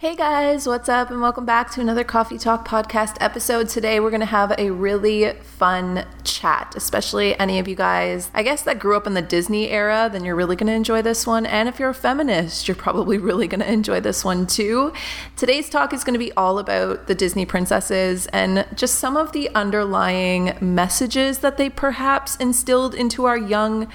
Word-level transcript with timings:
Hey 0.00 0.14
guys, 0.14 0.64
what's 0.64 0.88
up? 0.88 1.10
And 1.10 1.20
welcome 1.20 1.44
back 1.44 1.72
to 1.72 1.80
another 1.80 2.04
Coffee 2.04 2.38
Talk 2.38 2.64
podcast 2.64 3.16
episode. 3.20 3.68
Today 3.68 3.98
we're 3.98 4.10
to 4.20 4.26
have 4.26 4.54
a 4.56 4.70
really 4.70 5.32
fun 5.42 6.06
chat, 6.22 6.72
especially 6.76 7.36
any 7.40 7.58
of 7.58 7.66
you 7.66 7.74
guys, 7.74 8.30
I 8.32 8.44
guess, 8.44 8.62
that 8.62 8.78
grew 8.78 8.96
up 8.96 9.08
in 9.08 9.14
the 9.14 9.22
Disney 9.22 9.70
era, 9.70 10.08
then 10.12 10.24
you're 10.24 10.36
really 10.36 10.54
to 10.68 10.72
enjoy 10.72 11.02
this 11.02 11.26
one. 11.26 11.46
And 11.46 11.68
if 11.68 11.80
you're 11.80 11.88
a 11.88 11.94
feminist, 11.94 12.68
you're 12.68 12.76
probably 12.76 13.18
really 13.28 13.48
to 13.58 13.72
enjoy 13.72 13.98
this 13.98 14.24
one 14.24 14.46
too. 14.46 14.92
Today's 15.34 15.68
talk 15.68 15.92
is 15.92 16.04
to 16.14 16.24
be 16.24 16.30
all 16.34 16.60
about 16.60 17.08
the 17.08 17.14
Disney 17.16 17.44
princesses 17.44 18.28
and 18.28 18.68
just 18.76 19.00
some 19.00 19.16
of 19.16 19.32
the 19.32 19.52
underlying 19.56 20.56
messages 20.60 21.40
that 21.40 21.56
they 21.56 21.68
perhaps 21.68 22.36
instilled 22.36 22.94
into 22.94 23.24
our 23.24 23.36
young 23.36 23.88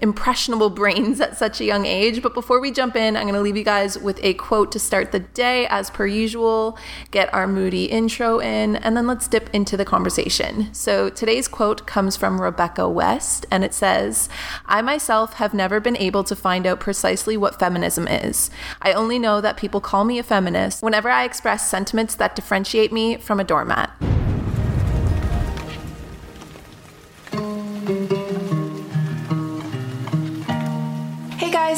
impressionable 0.00 0.70
brains 0.70 1.20
at 1.20 1.36
such 1.36 1.60
a 1.60 1.64
young 1.64 1.86
age. 1.86 2.22
But 2.22 2.34
before 2.34 2.60
we 2.60 2.70
jump 2.70 2.96
in, 2.96 3.16
I'm 3.16 3.24
going 3.24 3.34
to 3.34 3.40
leave 3.40 3.56
you 3.56 3.64
guys 3.64 3.98
with 3.98 4.18
a 4.22 4.34
quote 4.34 4.72
to 4.72 4.78
start 4.78 5.12
the 5.12 5.20
day, 5.20 5.66
as 5.68 5.90
per 5.90 6.06
usual, 6.06 6.78
get 7.10 7.32
our 7.34 7.46
moody 7.46 7.86
intro 7.86 8.38
in, 8.38 8.76
and 8.76 8.96
then 8.96 9.06
let's 9.06 9.28
dip 9.28 9.50
into 9.54 9.76
the 9.76 9.84
conversation. 9.84 10.72
So 10.72 11.08
today's 11.08 11.48
quote 11.48 11.86
comes 11.86 12.16
from 12.16 12.40
Rebecca 12.40 12.88
West, 12.88 13.46
and 13.50 13.64
it 13.64 13.74
says, 13.74 14.28
I 14.66 14.82
myself 14.82 15.34
have 15.34 15.54
never 15.54 15.80
been 15.80 15.96
able 15.96 16.24
to 16.24 16.36
find 16.36 16.66
out 16.66 16.80
precisely 16.80 17.36
what 17.36 17.58
feminism 17.58 18.08
is. 18.08 18.50
I 18.82 18.92
only 18.92 19.18
know 19.18 19.40
that 19.40 19.56
people 19.56 19.80
call 19.80 20.04
me 20.04 20.18
a 20.18 20.22
feminist 20.22 20.82
whenever 20.82 21.10
I 21.10 21.24
express 21.24 21.68
sentiments 21.68 22.14
that 22.16 22.36
differentiate 22.36 22.92
me 22.92 23.16
from 23.16 23.40
a 23.40 23.44
doormat. 23.44 23.90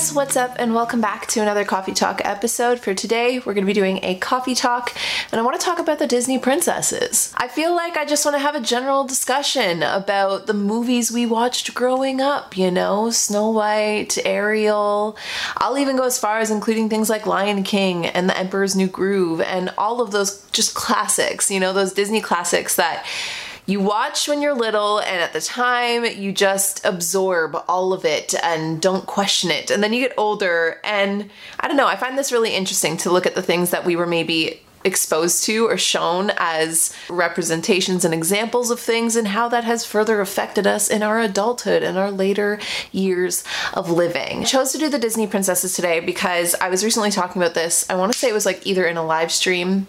Guys, 0.01 0.15
what's 0.15 0.35
up, 0.35 0.57
and 0.59 0.75
welcome 0.75 1.03
back 1.03 1.27
to 1.27 1.43
another 1.43 1.63
Coffee 1.63 1.93
Talk 1.93 2.23
episode. 2.25 2.81
For 2.81 2.95
today, 2.95 3.39
we're 3.39 3.53
going 3.53 3.67
to 3.67 3.71
be 3.71 3.75
doing 3.75 4.01
a 4.03 4.15
coffee 4.15 4.55
talk, 4.55 4.97
and 5.31 5.39
I 5.39 5.45
want 5.45 5.61
to 5.61 5.65
talk 5.65 5.79
about 5.79 5.99
the 5.99 6.07
Disney 6.07 6.39
princesses. 6.39 7.35
I 7.37 7.49
feel 7.49 7.77
like 7.77 7.99
I 7.99 8.07
just 8.07 8.25
want 8.25 8.35
to 8.35 8.39
have 8.39 8.55
a 8.55 8.63
general 8.63 9.05
discussion 9.05 9.83
about 9.83 10.47
the 10.47 10.55
movies 10.55 11.13
we 11.13 11.27
watched 11.27 11.75
growing 11.75 12.19
up, 12.19 12.57
you 12.57 12.71
know, 12.71 13.11
Snow 13.11 13.51
White, 13.51 14.17
Ariel. 14.25 15.19
I'll 15.59 15.77
even 15.77 15.99
go 15.99 16.05
as 16.05 16.19
far 16.19 16.39
as 16.39 16.51
including 16.51 16.89
things 16.89 17.11
like 17.11 17.27
Lion 17.27 17.63
King 17.63 18.07
and 18.07 18.27
The 18.27 18.39
Emperor's 18.39 18.75
New 18.75 18.89
Groove, 18.89 19.43
and 19.43 19.71
all 19.77 20.01
of 20.01 20.13
those 20.13 20.43
just 20.51 20.75
classics, 20.75 21.51
you 21.51 21.61
know, 21.61 21.75
those 21.75 21.93
Disney 21.93 22.23
classics 22.23 22.77
that 22.77 23.05
you 23.71 23.81
watch 23.81 24.27
when 24.27 24.43
you're 24.43 24.55
little 24.55 24.99
and 24.99 25.21
at 25.21 25.33
the 25.33 25.41
time 25.41 26.05
you 26.05 26.33
just 26.33 26.85
absorb 26.85 27.57
all 27.69 27.93
of 27.93 28.05
it 28.05 28.35
and 28.43 28.83
don't 28.83 29.07
question 29.07 29.51
it 29.51 29.71
and 29.71 29.83
then 29.83 29.93
you 29.93 30.01
get 30.01 30.15
older 30.19 30.81
and 30.83 31.31
i 31.61 31.69
don't 31.69 31.77
know 31.77 31.87
i 31.87 31.97
find 31.97 32.19
this 32.19 32.33
really 32.33 32.55
interesting 32.55 32.97
to 32.97 33.11
look 33.11 33.27
at 33.27 33.35
the 33.35 33.43
things 33.43 33.71
that 33.71 33.85
we 33.85 33.95
were 33.95 34.07
maybe 34.07 34.61
exposed 34.83 35.45
to 35.45 35.67
or 35.67 35.77
shown 35.77 36.33
as 36.39 36.95
representations 37.11 38.05
and 38.05 38.15
examples 38.15 38.71
of 38.71 38.81
things 38.81 39.15
and 39.15 39.29
how 39.29 39.49
that 39.49 39.65
has 39.65 39.85
further 39.85 40.21
affected 40.23 40.67
us 40.67 40.89
in 40.89 41.03
our 41.03 41.21
adulthood 41.21 41.83
and 41.83 41.99
our 41.99 42.11
later 42.11 42.59
years 42.91 43.45
of 43.75 43.91
living. 43.91 44.41
I 44.41 44.45
chose 44.45 44.73
to 44.73 44.79
do 44.79 44.89
the 44.89 44.99
Disney 44.99 45.27
princesses 45.27 45.75
today 45.75 46.01
because 46.01 46.55
I 46.63 46.71
was 46.71 46.83
recently 46.83 47.11
talking 47.11 47.43
about 47.43 47.55
this. 47.55 47.85
I 47.91 47.95
want 47.95 48.13
to 48.13 48.19
say 48.19 48.31
it 48.31 48.35
was 48.35 48.47
like 48.47 48.67
either 48.67 48.87
in 48.87 48.97
a 48.97 49.05
live 49.05 49.31
stream 49.31 49.87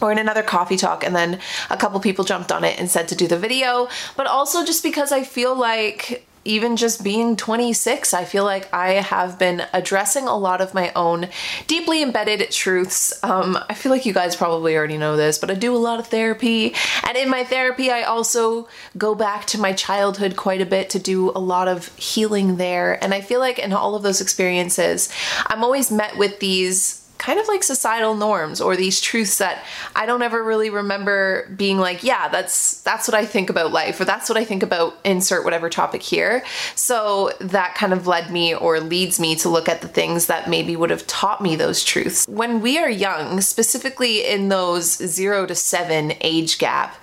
or 0.00 0.12
in 0.12 0.18
another 0.18 0.42
coffee 0.42 0.76
talk 0.76 1.04
and 1.04 1.14
then 1.14 1.40
a 1.70 1.76
couple 1.76 1.98
people 2.00 2.24
jumped 2.24 2.52
on 2.52 2.64
it 2.64 2.78
and 2.78 2.90
said 2.90 3.08
to 3.08 3.14
do 3.14 3.26
the 3.26 3.38
video. 3.38 3.88
But 4.16 4.26
also 4.26 4.64
just 4.64 4.82
because 4.82 5.12
i 5.12 5.22
feel 5.22 5.54
like 5.56 6.26
even 6.44 6.76
just 6.76 7.02
being 7.02 7.34
26 7.34 8.14
i 8.14 8.24
feel 8.24 8.44
like 8.44 8.72
i 8.72 8.92
have 8.92 9.36
been 9.36 9.64
addressing 9.72 10.28
a 10.28 10.36
lot 10.36 10.60
of 10.60 10.74
my 10.74 10.92
own 10.94 11.28
deeply 11.66 12.02
embedded 12.02 12.48
truths. 12.52 13.12
Um, 13.24 13.58
i 13.68 13.74
feel 13.74 13.90
like 13.90 14.06
you 14.06 14.12
guys 14.12 14.36
probably 14.36 14.76
already 14.76 14.96
know 14.96 15.16
this 15.16 15.38
but 15.38 15.50
i 15.50 15.54
do 15.54 15.74
a 15.74 15.78
lot 15.78 15.98
of 15.98 16.06
therapy. 16.06 16.74
And 17.06 17.16
in 17.16 17.28
my 17.28 17.42
therapy 17.44 17.90
i 17.90 18.02
also 18.02 18.68
go 18.96 19.14
back 19.14 19.46
to 19.46 19.58
my 19.58 19.72
childhood 19.72 20.36
quite 20.36 20.60
a 20.60 20.66
bit 20.66 20.90
to 20.90 20.98
do 20.98 21.30
a 21.30 21.40
lot 21.40 21.68
of 21.68 21.94
healing 21.96 22.56
there. 22.56 23.02
And 23.02 23.12
i 23.12 23.20
feel 23.20 23.40
like 23.40 23.58
in 23.58 23.72
all 23.72 23.94
of 23.94 24.02
those 24.02 24.20
experiences 24.20 25.12
i'm 25.46 25.64
always 25.64 25.90
met 25.90 26.16
with 26.16 26.38
these 26.38 27.05
kind 27.18 27.38
of 27.38 27.48
like 27.48 27.62
societal 27.62 28.14
norms 28.14 28.60
or 28.60 28.76
these 28.76 29.00
truths 29.00 29.38
that 29.38 29.64
I 29.94 30.06
don't 30.06 30.22
ever 30.22 30.42
really 30.42 30.70
remember 30.70 31.48
being 31.56 31.78
like, 31.78 32.02
yeah, 32.02 32.28
that's 32.28 32.80
that's 32.82 33.08
what 33.08 33.14
I 33.14 33.24
think 33.24 33.50
about 33.50 33.72
life 33.72 34.00
or 34.00 34.04
that's 34.04 34.28
what 34.28 34.38
I 34.38 34.44
think 34.44 34.62
about 34.62 34.98
insert 35.04 35.44
whatever 35.44 35.68
topic 35.68 36.02
here. 36.02 36.44
So 36.74 37.32
that 37.40 37.74
kind 37.74 37.92
of 37.92 38.06
led 38.06 38.30
me 38.30 38.54
or 38.54 38.80
leads 38.80 39.18
me 39.18 39.34
to 39.36 39.48
look 39.48 39.68
at 39.68 39.80
the 39.80 39.88
things 39.88 40.26
that 40.26 40.48
maybe 40.48 40.76
would 40.76 40.90
have 40.90 41.06
taught 41.06 41.40
me 41.40 41.56
those 41.56 41.82
truths. 41.84 42.26
When 42.28 42.60
we 42.60 42.78
are 42.78 42.90
young, 42.90 43.40
specifically 43.40 44.26
in 44.26 44.48
those 44.48 44.96
0 44.96 45.46
to 45.46 45.54
7 45.54 46.12
age 46.20 46.58
gap, 46.58 46.96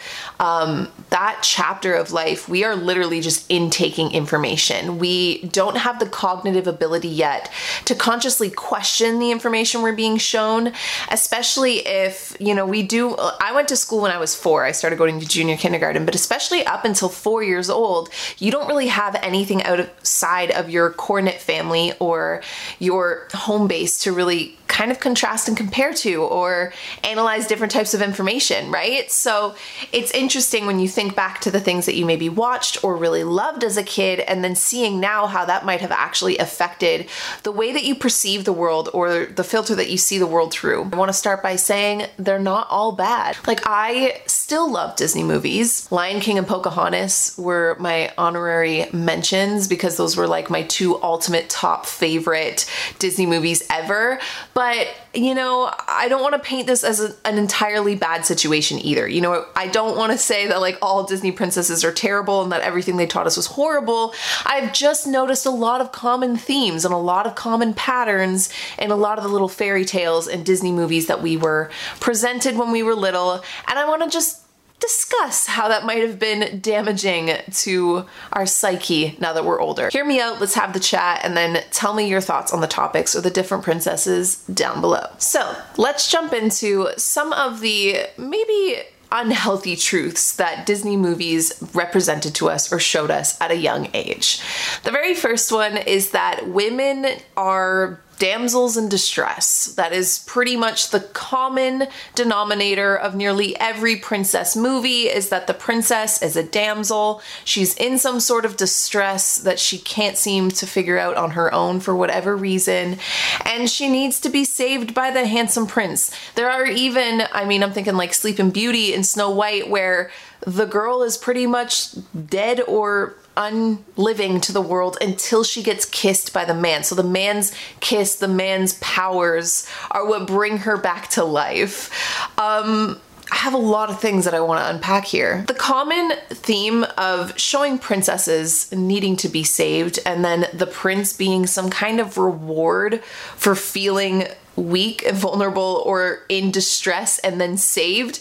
um, 0.43 0.91
that 1.09 1.39
chapter 1.41 1.93
of 1.93 2.11
life, 2.11 2.49
we 2.49 2.65
are 2.65 2.75
literally 2.75 3.21
just 3.21 3.49
intaking 3.49 4.11
information. 4.11 4.99
We 4.99 5.43
don't 5.43 5.77
have 5.77 5.99
the 5.99 6.05
cognitive 6.05 6.67
ability 6.67 7.07
yet 7.07 7.49
to 7.85 7.95
consciously 7.95 8.49
question 8.49 9.19
the 9.19 9.31
information 9.31 9.81
we're 9.81 9.95
being 9.95 10.17
shown, 10.17 10.73
especially 11.09 11.77
if, 11.87 12.35
you 12.41 12.53
know, 12.53 12.65
we 12.65 12.83
do. 12.83 13.15
I 13.15 13.53
went 13.53 13.69
to 13.69 13.77
school 13.77 14.01
when 14.01 14.11
I 14.11 14.17
was 14.17 14.35
four. 14.35 14.65
I 14.65 14.73
started 14.73 14.97
going 14.97 15.21
to 15.21 15.25
junior 15.25 15.55
kindergarten, 15.55 16.03
but 16.03 16.13
especially 16.13 16.65
up 16.65 16.83
until 16.83 17.07
four 17.07 17.41
years 17.41 17.69
old, 17.69 18.09
you 18.37 18.51
don't 18.51 18.67
really 18.67 18.87
have 18.87 19.15
anything 19.23 19.63
outside 19.63 20.51
of 20.51 20.69
your 20.69 20.91
core 20.91 21.21
knit 21.21 21.39
family 21.39 21.93
or 21.99 22.43
your 22.79 23.29
home 23.33 23.69
base 23.69 23.97
to 23.99 24.11
really 24.11 24.57
kind 24.67 24.91
of 24.91 24.99
contrast 24.99 25.47
and 25.47 25.55
compare 25.55 25.93
to 25.93 26.23
or 26.23 26.73
analyze 27.03 27.47
different 27.47 27.71
types 27.71 27.93
of 27.93 28.01
information, 28.01 28.71
right? 28.71 29.11
So 29.11 29.55
it's 29.91 30.11
interesting 30.11 30.65
when 30.65 30.79
you 30.79 30.87
think 30.87 31.15
back 31.15 31.41
to 31.41 31.51
the 31.51 31.59
things 31.59 31.85
that 31.85 31.95
you 31.95 32.05
maybe 32.05 32.29
watched 32.29 32.83
or 32.83 32.95
really 32.95 33.23
loved 33.23 33.63
as 33.63 33.77
a 33.77 33.83
kid 33.83 34.19
and 34.21 34.43
then 34.43 34.55
seeing 34.55 34.99
now 34.99 35.27
how 35.27 35.45
that 35.45 35.65
might 35.65 35.81
have 35.81 35.91
actually 35.91 36.37
affected 36.37 37.07
the 37.43 37.51
way 37.51 37.71
that 37.71 37.83
you 37.83 37.93
perceive 37.93 38.45
the 38.45 38.53
world 38.53 38.89
or 38.93 39.25
the 39.25 39.43
filter 39.43 39.75
that 39.75 39.89
you 39.89 39.97
see 39.97 40.17
the 40.17 40.27
world 40.27 40.51
through. 40.51 40.89
I 40.91 40.95
want 40.95 41.09
to 41.09 41.13
start 41.13 41.43
by 41.43 41.55
saying 41.55 42.07
they're 42.17 42.39
not 42.39 42.67
all 42.69 42.93
bad. 42.93 43.37
Like 43.45 43.61
I 43.65 44.21
still 44.25 44.71
love 44.71 44.95
Disney 44.95 45.23
movies. 45.23 45.91
Lion 45.91 46.19
King 46.19 46.37
and 46.37 46.47
Pocahontas 46.47 47.35
were 47.37 47.77
my 47.79 48.11
honorary 48.17 48.87
mentions 48.91 49.67
because 49.67 49.97
those 49.97 50.17
were 50.17 50.27
like 50.27 50.49
my 50.49 50.63
two 50.63 51.01
ultimate 51.03 51.49
top 51.49 51.85
favorite 51.85 52.69
Disney 52.97 53.25
movies 53.25 53.61
ever. 53.69 54.19
But 54.53 54.62
But, 54.63 54.87
you 55.13 55.35
know, 55.35 55.69
I 55.89 56.07
don't 56.07 56.21
want 56.21 56.35
to 56.35 56.39
paint 56.39 56.67
this 56.67 56.85
as 56.85 57.01
a, 57.01 57.13
an 57.25 57.37
entirely 57.37 57.95
bad 57.95 58.25
situation 58.25 58.79
either. 58.79 59.05
You 59.05 59.19
know, 59.19 59.45
I 59.57 59.67
don't 59.67 59.97
want 59.97 60.13
to 60.13 60.17
say 60.17 60.47
that 60.47 60.61
like 60.61 60.77
all 60.81 61.03
Disney 61.03 61.33
princesses 61.33 61.83
are 61.83 61.91
terrible 61.91 62.43
and 62.43 62.51
that 62.53 62.61
everything 62.61 62.95
they 62.95 63.05
taught 63.05 63.27
us 63.27 63.35
was 63.35 63.47
horrible. 63.47 64.13
I've 64.45 64.71
just 64.71 65.05
noticed 65.05 65.45
a 65.45 65.49
lot 65.49 65.81
of 65.81 65.91
common 65.91 66.37
themes 66.37 66.85
and 66.85 66.93
a 66.93 66.97
lot 66.97 67.27
of 67.27 67.35
common 67.35 67.73
patterns 67.73 68.53
in 68.79 68.89
a 68.89 68.95
lot 68.95 69.17
of 69.17 69.25
the 69.25 69.29
little 69.29 69.49
fairy 69.49 69.83
tales 69.83 70.29
and 70.29 70.45
Disney 70.45 70.71
movies 70.71 71.07
that 71.07 71.21
we 71.21 71.35
were 71.35 71.69
presented 71.99 72.55
when 72.55 72.71
we 72.71 72.83
were 72.83 72.95
little. 72.95 73.43
And 73.67 73.77
I 73.77 73.85
want 73.85 74.01
to 74.03 74.09
just 74.09 74.42
discuss 74.83 75.47
how 75.47 75.69
that 75.69 75.85
might 75.85 76.01
have 76.01 76.19
been 76.19 76.59
damaging 76.59 77.31
to 77.51 78.05
our 78.33 78.45
psyche 78.45 79.15
now 79.17 79.31
that 79.31 79.45
we're 79.45 79.61
older. 79.61 79.89
Hear 79.89 80.03
me 80.03 80.19
out, 80.19 80.41
let's 80.41 80.55
have 80.55 80.73
the 80.73 80.79
chat, 80.79 81.21
and 81.23 81.37
then 81.37 81.63
tell 81.71 81.93
me 81.93 82.09
your 82.09 82.19
thoughts 82.19 82.51
on 82.51 82.59
the 82.59 82.67
topics 82.67 83.15
or 83.15 83.21
the 83.21 83.29
different 83.29 83.63
princesses 83.63 84.37
down 84.47 84.81
below. 84.81 85.07
So 85.19 85.55
let's 85.77 86.11
jump 86.11 86.33
into 86.33 86.89
some 86.97 87.31
of 87.31 87.61
the 87.61 88.01
maybe 88.17 88.83
unhealthy 89.09 89.77
truths 89.77 90.35
that 90.35 90.65
Disney 90.65 90.97
movies 90.97 91.53
represented 91.73 92.35
to 92.35 92.49
us 92.49 92.73
or 92.73 92.79
showed 92.79 93.11
us 93.11 93.39
at 93.39 93.51
a 93.51 93.55
young 93.55 93.87
age. 93.93 94.41
The 94.83 94.91
very 94.91 95.13
first 95.13 95.51
one 95.51 95.77
is 95.77 96.11
that 96.11 96.49
women 96.49 97.05
are 97.37 98.01
damsels 98.23 98.77
in 98.77 98.87
distress. 98.87 99.65
That 99.75 99.91
is 99.91 100.19
pretty 100.19 100.55
much 100.55 100.91
the 100.91 101.01
common 101.01 101.87
denominator 102.15 102.95
of 102.95 103.15
nearly 103.15 103.59
every 103.59 103.97
princess 103.97 104.55
movie 104.55 105.09
is 105.09 105.27
that 105.27 105.45
the 105.45 105.53
princess 105.53 106.21
is 106.21 106.37
a 106.37 106.43
damsel. 106.43 107.21
She's 107.43 107.75
in 107.75 107.99
some 107.99 108.21
sort 108.21 108.45
of 108.45 108.55
distress 108.55 109.39
that 109.39 109.59
she 109.59 109.77
can't 109.77 110.15
seem 110.15 110.51
to 110.51 110.65
figure 110.65 110.97
out 110.97 111.17
on 111.17 111.31
her 111.31 111.53
own 111.53 111.81
for 111.81 111.93
whatever 111.93 112.37
reason, 112.37 112.97
and 113.43 113.69
she 113.69 113.89
needs 113.89 114.21
to 114.21 114.29
be 114.29 114.45
saved 114.45 114.93
by 114.93 115.11
the 115.11 115.27
handsome 115.27 115.67
prince. 115.67 116.09
There 116.35 116.49
are 116.49 116.65
even, 116.65 117.23
I 117.33 117.43
mean, 117.43 117.61
I'm 117.61 117.73
thinking 117.73 117.97
like 117.97 118.13
Sleeping 118.13 118.51
Beauty 118.51 118.93
and 118.93 119.05
Snow 119.05 119.31
White 119.31 119.69
where 119.69 120.11
the 120.45 120.65
girl 120.65 121.03
is 121.03 121.17
pretty 121.17 121.47
much 121.47 121.95
dead 122.27 122.61
or 122.61 123.15
unliving 123.35 124.39
to 124.41 124.51
the 124.51 124.61
world 124.61 124.97
until 125.01 125.43
she 125.43 125.63
gets 125.63 125.85
kissed 125.85 126.33
by 126.33 126.45
the 126.45 126.53
man. 126.53 126.83
So 126.83 126.95
the 126.95 127.03
man's 127.03 127.53
kiss, 127.79 128.15
the 128.15 128.27
man's 128.27 128.73
powers 128.75 129.67
are 129.91 130.07
what 130.07 130.27
bring 130.27 130.59
her 130.59 130.77
back 130.77 131.09
to 131.11 131.23
life. 131.23 131.89
Um, 132.37 132.99
I 133.31 133.37
have 133.37 133.53
a 133.53 133.57
lot 133.57 133.89
of 133.89 133.99
things 133.99 134.25
that 134.25 134.35
I 134.35 134.41
want 134.41 134.63
to 134.63 134.69
unpack 134.69 135.05
here. 135.05 135.43
The 135.47 135.55
common 135.55 136.11
theme 136.29 136.85
of 136.97 137.37
showing 137.39 137.79
princesses 137.79 138.71
needing 138.71 139.15
to 139.17 139.29
be 139.29 139.43
saved 139.43 139.97
and 140.05 140.23
then 140.23 140.45
the 140.53 140.67
prince 140.67 141.13
being 141.13 141.47
some 141.47 141.69
kind 141.69 141.99
of 141.99 142.17
reward 142.17 143.03
for 143.35 143.55
feeling 143.55 144.27
weak 144.55 145.03
and 145.05 145.17
vulnerable 145.17 145.81
or 145.85 146.19
in 146.29 146.51
distress 146.51 147.19
and 147.19 147.39
then 147.39 147.57
saved 147.57 148.19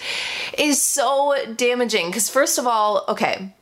is 0.57 0.83
so 0.83 1.35
damaging. 1.57 2.07
Because, 2.07 2.29
first 2.29 2.59
of 2.59 2.67
all, 2.67 3.05
okay, 3.09 3.55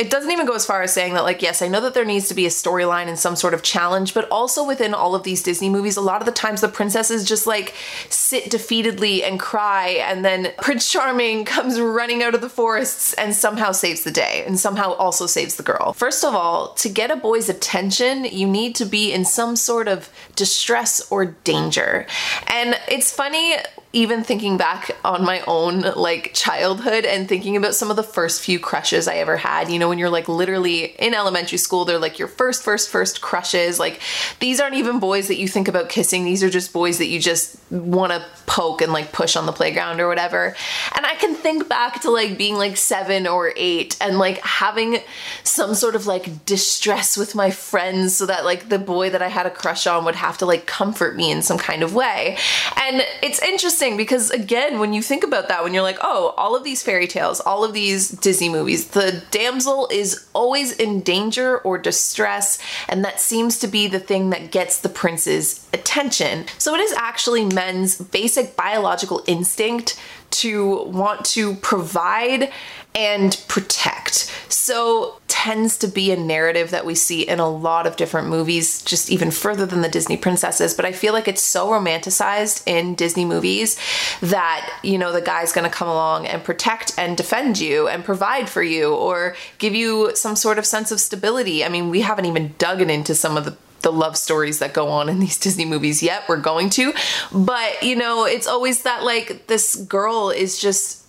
it 0.00 0.08
doesn't 0.08 0.30
even 0.30 0.46
go 0.46 0.54
as 0.54 0.64
far 0.64 0.80
as 0.80 0.94
saying 0.94 1.12
that, 1.12 1.24
like, 1.24 1.42
yes, 1.42 1.60
I 1.60 1.68
know 1.68 1.82
that 1.82 1.92
there 1.92 2.06
needs 2.06 2.26
to 2.28 2.34
be 2.34 2.46
a 2.46 2.48
storyline 2.48 3.06
and 3.06 3.18
some 3.18 3.36
sort 3.36 3.52
of 3.52 3.62
challenge, 3.62 4.14
but 4.14 4.26
also 4.30 4.66
within 4.66 4.94
all 4.94 5.14
of 5.14 5.24
these 5.24 5.42
Disney 5.42 5.68
movies, 5.68 5.98
a 5.98 6.00
lot 6.00 6.22
of 6.22 6.26
the 6.26 6.32
times 6.32 6.62
the 6.62 6.68
princesses 6.68 7.22
just 7.22 7.46
like 7.46 7.74
sit 8.08 8.44
defeatedly 8.44 9.22
and 9.22 9.38
cry, 9.38 9.88
and 9.88 10.24
then 10.24 10.54
Prince 10.62 10.90
Charming 10.90 11.44
comes 11.44 11.78
running 11.78 12.22
out 12.22 12.34
of 12.34 12.40
the 12.40 12.48
forests 12.48 13.12
and 13.12 13.34
somehow 13.34 13.72
saves 13.72 14.02
the 14.02 14.10
day 14.10 14.42
and 14.46 14.58
somehow 14.58 14.94
also 14.94 15.26
saves 15.26 15.56
the 15.56 15.62
girl. 15.62 15.92
First 15.92 16.24
of 16.24 16.34
all, 16.34 16.72
to 16.76 16.88
get 16.88 17.10
a 17.10 17.16
boy's 17.16 17.50
attention, 17.50 18.24
you 18.24 18.46
need 18.46 18.74
to 18.76 18.86
be 18.86 19.12
in 19.12 19.26
some 19.26 19.54
sort 19.54 19.86
of 19.86 20.08
distress 20.34 21.06
or 21.12 21.26
danger. 21.26 22.06
And 22.46 22.74
it's 22.88 23.12
funny 23.12 23.56
even 23.92 24.22
thinking 24.22 24.56
back 24.56 24.92
on 25.04 25.24
my 25.24 25.42
own 25.48 25.80
like 25.80 26.32
childhood 26.32 27.04
and 27.04 27.28
thinking 27.28 27.56
about 27.56 27.74
some 27.74 27.90
of 27.90 27.96
the 27.96 28.04
first 28.04 28.40
few 28.40 28.60
crushes 28.60 29.08
I 29.08 29.16
ever 29.16 29.36
had, 29.36 29.68
you 29.68 29.80
know, 29.80 29.88
when 29.88 29.98
you're 29.98 30.10
like 30.10 30.28
literally 30.28 30.84
in 30.84 31.12
elementary 31.12 31.58
school, 31.58 31.84
they're 31.84 31.98
like 31.98 32.16
your 32.16 32.28
first, 32.28 32.62
first, 32.62 32.88
first 32.88 33.20
crushes. 33.20 33.80
Like 33.80 34.00
these 34.38 34.60
aren't 34.60 34.76
even 34.76 35.00
boys 35.00 35.26
that 35.26 35.38
you 35.38 35.48
think 35.48 35.66
about 35.66 35.88
kissing, 35.88 36.24
these 36.24 36.44
are 36.44 36.50
just 36.50 36.72
boys 36.72 36.98
that 36.98 37.06
you 37.06 37.18
just 37.18 37.56
want 37.72 38.12
to 38.12 38.24
poke 38.46 38.80
and 38.80 38.92
like 38.92 39.10
push 39.10 39.34
on 39.34 39.46
the 39.46 39.52
playground 39.52 40.00
or 40.00 40.06
whatever. 40.06 40.54
And 40.94 41.04
I 41.04 41.16
can 41.16 41.34
think 41.34 41.68
back 41.68 42.02
to 42.02 42.10
like 42.10 42.38
being 42.38 42.54
like 42.54 42.76
seven 42.76 43.26
or 43.26 43.52
eight 43.56 43.96
and 44.00 44.18
like 44.18 44.38
having 44.38 44.98
some 45.42 45.74
sort 45.74 45.96
of 45.96 46.06
like 46.06 46.44
distress 46.46 47.16
with 47.16 47.34
my 47.34 47.50
friends 47.50 48.14
so 48.14 48.26
that 48.26 48.44
like 48.44 48.68
the 48.68 48.78
boy 48.78 49.10
that 49.10 49.20
I 49.20 49.28
had 49.28 49.46
a 49.46 49.50
crush 49.50 49.88
on 49.88 50.04
would 50.04 50.14
have 50.14 50.38
to 50.38 50.46
like 50.46 50.66
comfort 50.66 51.16
me 51.16 51.32
in 51.32 51.42
some 51.42 51.58
kind 51.58 51.82
of 51.82 51.92
way. 51.92 52.36
And 52.80 53.04
it's 53.20 53.42
interesting 53.42 53.79
interesting 53.80 53.96
because 53.96 54.30
again, 54.30 54.78
when 54.78 54.92
you 54.92 55.02
think 55.02 55.24
about 55.24 55.48
that, 55.48 55.64
when 55.64 55.72
you're 55.72 55.82
like, 55.82 55.98
oh, 56.02 56.34
all 56.36 56.54
of 56.54 56.64
these 56.64 56.82
fairy 56.82 57.06
tales, 57.06 57.40
all 57.40 57.64
of 57.64 57.72
these 57.72 58.10
Disney 58.10 58.48
movies, 58.48 58.88
the 58.88 59.22
damsel 59.30 59.88
is 59.90 60.26
always 60.32 60.72
in 60.72 61.00
danger 61.00 61.58
or 61.58 61.78
distress, 61.78 62.58
and 62.88 63.04
that 63.04 63.20
seems 63.20 63.58
to 63.60 63.66
be 63.66 63.88
the 63.88 64.00
thing 64.00 64.30
that 64.30 64.50
gets 64.50 64.80
the 64.80 64.88
prince's 64.88 65.66
attention. 65.72 66.46
So 66.58 66.74
it 66.74 66.80
is 66.80 66.92
actually 66.92 67.44
men's 67.46 67.96
basic 67.98 68.56
biological 68.56 69.22
instinct 69.26 69.98
to 70.30 70.84
want 70.84 71.24
to 71.24 71.54
provide 71.56 72.52
and 72.94 73.42
protect. 73.48 74.30
So 74.48 75.20
tends 75.40 75.78
to 75.78 75.88
be 75.88 76.12
a 76.12 76.16
narrative 76.18 76.70
that 76.70 76.84
we 76.84 76.94
see 76.94 77.22
in 77.22 77.40
a 77.40 77.48
lot 77.48 77.86
of 77.86 77.96
different 77.96 78.28
movies, 78.28 78.82
just 78.82 79.08
even 79.08 79.30
further 79.30 79.64
than 79.64 79.80
the 79.80 79.88
Disney 79.88 80.18
princesses. 80.18 80.74
But 80.74 80.84
I 80.84 80.92
feel 80.92 81.14
like 81.14 81.26
it's 81.26 81.42
so 81.42 81.70
romanticized 81.70 82.62
in 82.66 82.94
Disney 82.94 83.24
movies 83.24 83.78
that, 84.20 84.70
you 84.82 84.98
know, 84.98 85.12
the 85.12 85.22
guy's 85.22 85.50
gonna 85.50 85.70
come 85.70 85.88
along 85.88 86.26
and 86.26 86.44
protect 86.44 86.92
and 86.98 87.16
defend 87.16 87.58
you 87.58 87.88
and 87.88 88.04
provide 88.04 88.50
for 88.50 88.62
you 88.62 88.94
or 88.94 89.34
give 89.56 89.74
you 89.74 90.14
some 90.14 90.36
sort 90.36 90.58
of 90.58 90.66
sense 90.66 90.92
of 90.92 91.00
stability. 91.00 91.64
I 91.64 91.70
mean, 91.70 91.88
we 91.88 92.02
haven't 92.02 92.26
even 92.26 92.54
dug 92.58 92.82
into 92.82 93.14
some 93.14 93.38
of 93.38 93.46
the 93.46 93.56
the 93.80 93.90
love 93.90 94.14
stories 94.14 94.58
that 94.58 94.74
go 94.74 94.88
on 94.88 95.08
in 95.08 95.20
these 95.20 95.38
Disney 95.46 95.64
movies 95.64 96.02
yet. 96.02 96.24
We're 96.28 96.36
going 96.36 96.68
to. 96.70 96.92
But, 97.32 97.82
you 97.82 97.96
know, 97.96 98.24
it's 98.24 98.46
always 98.46 98.82
that 98.82 99.04
like 99.04 99.46
this 99.46 99.74
girl 99.74 100.28
is 100.28 100.60
just 100.60 100.99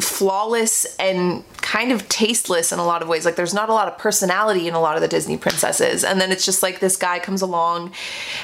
flawless 0.00 0.84
and 0.98 1.44
kind 1.58 1.92
of 1.92 2.08
tasteless 2.08 2.72
in 2.72 2.78
a 2.78 2.84
lot 2.84 3.02
of 3.02 3.08
ways. 3.08 3.24
Like 3.24 3.36
there's 3.36 3.54
not 3.54 3.68
a 3.68 3.74
lot 3.74 3.88
of 3.88 3.98
personality 3.98 4.68
in 4.68 4.74
a 4.74 4.80
lot 4.80 4.96
of 4.96 5.02
the 5.02 5.08
Disney 5.08 5.36
princesses. 5.36 6.04
And 6.04 6.20
then 6.20 6.32
it's 6.32 6.44
just 6.44 6.62
like 6.62 6.80
this 6.80 6.96
guy 6.96 7.18
comes 7.18 7.42
along 7.42 7.92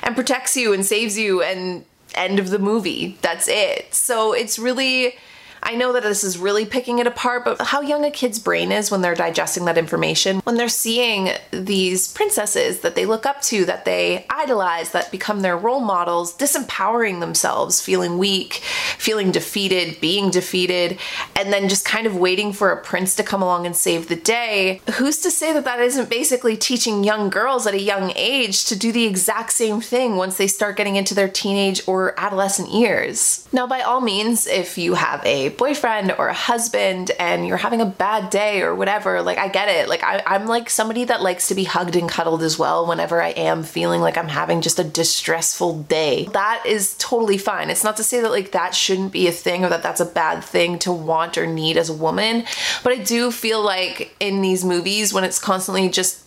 and 0.03 0.15
protects 0.15 0.57
you 0.57 0.73
and 0.73 0.85
saves 0.85 1.19
you 1.19 1.43
and 1.43 1.85
end 2.15 2.39
of 2.39 2.51
the 2.51 2.59
movie. 2.59 3.19
That's 3.23 3.49
it. 3.49 3.95
So 3.95 4.33
it's 4.33 4.59
really 4.59 5.17
I 5.65 5.77
know 5.77 5.95
that 5.95 6.03
this 6.03 6.23
is 6.23 6.37
really 6.37 6.67
picking 6.67 6.99
it 6.99 7.07
apart, 7.07 7.45
but 7.45 7.61
how 7.61 7.81
young 7.81 8.05
a 8.05 8.11
kid's 8.11 8.39
brain 8.39 8.71
is 8.71 8.91
when 8.91 9.01
they're 9.01 9.15
digesting 9.15 9.65
that 9.65 9.79
information, 9.79 10.41
when 10.41 10.57
they're 10.57 10.69
seeing 10.69 11.31
these 11.51 12.13
princesses 12.13 12.81
that 12.81 12.95
they 12.95 13.07
look 13.07 13.25
up 13.25 13.41
to, 13.43 13.65
that 13.65 13.87
they 13.87 14.27
idolize, 14.29 14.93
that 14.93 15.11
become 15.11 15.41
their 15.41 15.57
role 15.57 15.81
models, 15.81 16.37
disempowering 16.37 17.21
themselves, 17.21 17.81
feeling 17.81 18.19
weak, 18.19 18.55
feeling 18.99 19.33
defeated, 19.33 19.99
being 20.01 20.31
defeated, 20.31 20.99
and 21.35 21.51
then 21.51 21.71
just 21.71 21.87
kind 21.87 22.07
of 22.07 22.15
waiting 22.15 22.53
for 22.53 22.71
a 22.71 22.83
prince 22.83 23.17
to 23.17 23.23
come 23.23 23.43
along 23.43 23.65
and 23.65 23.75
save 23.75 24.09
the 24.09 24.17
day. 24.17 24.83
Who's 24.95 25.19
to 25.23 25.31
say 25.31 25.55
that 25.55 25.65
that 25.65 25.81
isn't 25.81 26.11
basically 26.11 26.59
teaching 26.59 27.05
young 27.05 27.31
girls 27.31 27.67
at 27.67 27.73
a 27.73 27.81
young 27.81 28.13
age 28.17 28.67
to 28.67 28.77
do 28.77 28.93
the 28.93 29.07
exact 29.07 29.53
same 29.53 29.81
thing 29.81 30.17
once 30.17 30.37
they 30.37 30.47
start 30.47 30.77
getting 30.77 30.97
into 30.97 31.15
their 31.15 31.29
teenage 31.29 31.81
or 31.89 32.15
adolescent 32.21 32.69
years? 32.69 33.49
Now, 33.51 33.67
by 33.67 33.81
all 33.81 34.03
means, 34.03 34.47
if 34.47 34.77
you 34.77 34.95
have 34.95 35.25
a 35.25 35.54
boyfriend 35.57 36.15
or 36.19 36.29
a 36.29 36.35
husband 36.35 37.11
and 37.19 37.47
you're 37.47 37.57
having 37.57 37.81
a 37.81 37.87
bad 37.87 38.31
day 38.31 38.63
or 38.63 38.75
whatever, 38.75 39.23
like 39.23 39.39
I 39.39 39.49
get 39.49 39.69
it. 39.69 39.89
Like 39.89 40.03
I, 40.03 40.23
I'm 40.27 40.47
like 40.47 40.71
somebody 40.71 41.05
that 41.05 41.23
likes 41.23 41.49
to 41.49 41.55
be 41.55 41.65
hugged 41.65 41.97
and 41.97 42.09
cuddled 42.09 42.43
as 42.43 42.59
well 42.59 42.87
whenever 42.87 43.23
I 43.23 43.31
am 43.31 43.63
feeling 43.63 44.01
like 44.01 44.17
I'm 44.17 44.29
having 44.29 44.61
just 44.61 44.79
a 44.79 44.85
distressful 44.85 45.83
day. 45.85 46.29
That 46.33 46.65
is 46.67 46.97
totally 46.99 47.39
fine. 47.39 47.71
It's 47.71 47.85
not 47.85 47.97
to 47.99 48.05
say 48.05 48.21
that 48.21 48.31
like 48.31 48.53
that 48.53 48.75
shouldn't 48.75 49.13
be 49.13 49.29
a 49.29 49.33
thing 49.33 49.65
or 49.65 49.69
that 49.69 49.83
that's 49.83 50.01
a 50.01 50.07
bad 50.07 50.43
thing 50.43 50.79
to 50.81 50.93
want 50.93 51.39
or 51.39 51.47
need 51.47 51.77
as 51.77 51.91
a 51.91 51.95
woman, 51.95 52.45
but 52.83 52.93
I 52.93 53.03
do 53.03 53.31
feel 53.31 53.63
like 53.63 54.15
in 54.21 54.41
these 54.41 54.65
movies 54.65 55.13
when 55.13 55.25
it's 55.25 55.39
constantly 55.39 55.89
just 55.89 56.24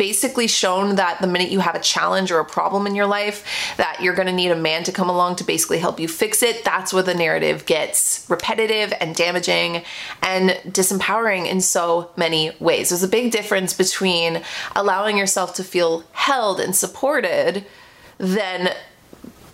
basically 0.00 0.46
shown 0.46 0.96
that 0.96 1.20
the 1.20 1.26
minute 1.26 1.50
you 1.50 1.60
have 1.60 1.74
a 1.74 1.78
challenge 1.78 2.32
or 2.32 2.38
a 2.38 2.44
problem 2.44 2.86
in 2.86 2.94
your 2.94 3.04
life 3.04 3.44
that 3.76 4.00
you're 4.00 4.14
going 4.14 4.26
to 4.26 4.32
need 4.32 4.50
a 4.50 4.56
man 4.56 4.82
to 4.82 4.90
come 4.90 5.10
along 5.10 5.36
to 5.36 5.44
basically 5.44 5.78
help 5.78 6.00
you 6.00 6.08
fix 6.08 6.42
it. 6.42 6.64
That's 6.64 6.94
where 6.94 7.02
the 7.02 7.12
narrative 7.12 7.66
gets 7.66 8.24
repetitive 8.30 8.94
and 8.98 9.14
damaging 9.14 9.82
and 10.22 10.52
disempowering 10.68 11.46
in 11.46 11.60
so 11.60 12.12
many 12.16 12.50
ways. 12.60 12.88
There's 12.88 13.02
a 13.02 13.08
big 13.08 13.30
difference 13.30 13.74
between 13.74 14.40
allowing 14.74 15.18
yourself 15.18 15.52
to 15.56 15.64
feel 15.64 16.04
held 16.12 16.60
and 16.60 16.74
supported 16.74 17.66
than 18.16 18.70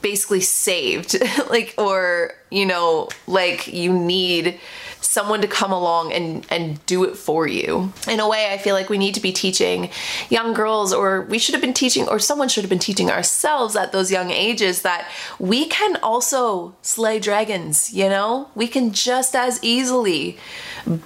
basically 0.01 0.43
saved 0.43 1.17
like 1.51 1.75
or 1.77 2.33
you 2.51 2.65
know 2.65 3.09
like 3.27 3.67
you 3.67 3.93
need 3.93 4.61
someone 5.07 5.41
to 5.41 5.49
come 5.49 5.73
along 5.73 6.13
and 6.13 6.47
and 6.51 6.85
do 6.87 7.05
it 7.05 7.17
for 7.17 7.47
you. 7.47 7.93
In 8.09 8.21
a 8.21 8.29
way, 8.29 8.53
I 8.53 8.59
feel 8.59 8.75
like 8.75 8.89
we 8.89 8.99
need 8.99 9.15
to 9.15 9.21
be 9.21 9.33
teaching 9.33 9.91
young 10.29 10.53
girls 10.53 10.93
or 10.93 11.23
we 11.23 11.39
should 11.39 11.55
have 11.55 11.63
been 11.63 11.75
teaching 11.75 12.09
or 12.09 12.19
someone 12.19 12.49
should 12.49 12.65
have 12.65 12.71
been 12.71 12.79
teaching 12.79 13.11
ourselves 13.11 13.77
at 13.77 13.93
those 13.93 14.11
young 14.11 14.31
ages 14.31 14.83
that 14.83 15.09
we 15.39 15.67
can 15.67 15.97
also 16.03 16.75
slay 16.83 17.19
dragons, 17.19 17.93
you 17.93 18.09
know? 18.09 18.51
We 18.55 18.67
can 18.69 18.93
just 18.93 19.35
as 19.35 19.63
easily 19.63 20.39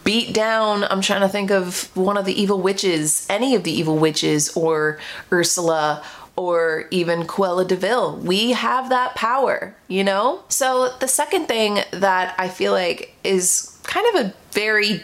beat 0.05 0.35
down, 0.35 0.85
I'm 0.85 1.01
trying 1.01 1.23
to 1.23 1.29
think 1.29 1.51
of 1.51 1.95
one 1.97 2.17
of 2.17 2.25
the 2.25 2.41
evil 2.41 2.61
witches, 2.61 3.27
any 3.31 3.55
of 3.55 3.65
the 3.65 3.73
evil 3.73 3.97
witches 3.97 4.55
or 4.57 4.99
Ursula 5.33 6.03
or 6.37 6.87
even 6.91 7.25
Cruella 7.25 7.67
de 7.67 7.77
Vil. 7.77 8.17
We 8.17 8.53
have 8.53 8.89
that 8.89 9.15
power, 9.15 9.75
you 9.89 10.05
know? 10.05 10.43
So 10.49 10.95
the 11.01 11.09
second 11.09 11.47
thing 11.47 11.81
that 11.93 12.35
I 12.39 12.49
feel 12.49 12.73
like 12.73 13.15
is 13.25 13.70
kind 13.91 14.07
of 14.15 14.25
a 14.25 14.35
very 14.53 15.03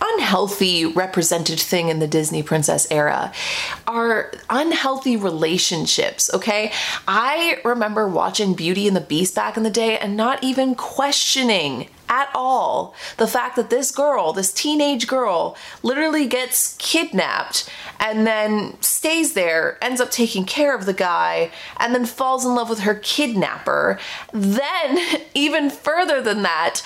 unhealthy 0.00 0.86
represented 0.86 1.58
thing 1.58 1.88
in 1.88 1.98
the 1.98 2.06
Disney 2.06 2.40
princess 2.40 2.86
era 2.88 3.32
are 3.88 4.32
unhealthy 4.48 5.16
relationships, 5.16 6.32
okay? 6.32 6.72
I 7.08 7.60
remember 7.64 8.08
watching 8.08 8.54
Beauty 8.54 8.86
and 8.86 8.96
the 8.96 9.00
Beast 9.00 9.34
back 9.34 9.56
in 9.56 9.64
the 9.64 9.70
day 9.70 9.98
and 9.98 10.16
not 10.16 10.42
even 10.44 10.76
questioning 10.76 11.88
at 12.08 12.30
all 12.34 12.94
the 13.16 13.26
fact 13.26 13.56
that 13.56 13.70
this 13.70 13.90
girl, 13.90 14.32
this 14.32 14.52
teenage 14.52 15.06
girl, 15.06 15.56
literally 15.82 16.26
gets 16.26 16.76
kidnapped 16.78 17.68
and 18.00 18.26
then 18.26 18.80
stays 18.80 19.34
there, 19.34 19.78
ends 19.82 20.00
up 20.00 20.10
taking 20.10 20.44
care 20.44 20.74
of 20.74 20.86
the 20.86 20.92
guy, 20.92 21.50
and 21.78 21.94
then 21.94 22.06
falls 22.06 22.44
in 22.44 22.54
love 22.54 22.70
with 22.70 22.80
her 22.80 22.94
kidnapper. 22.94 23.98
Then, 24.32 24.98
even 25.34 25.70
further 25.70 26.20
than 26.20 26.42
that, 26.42 26.82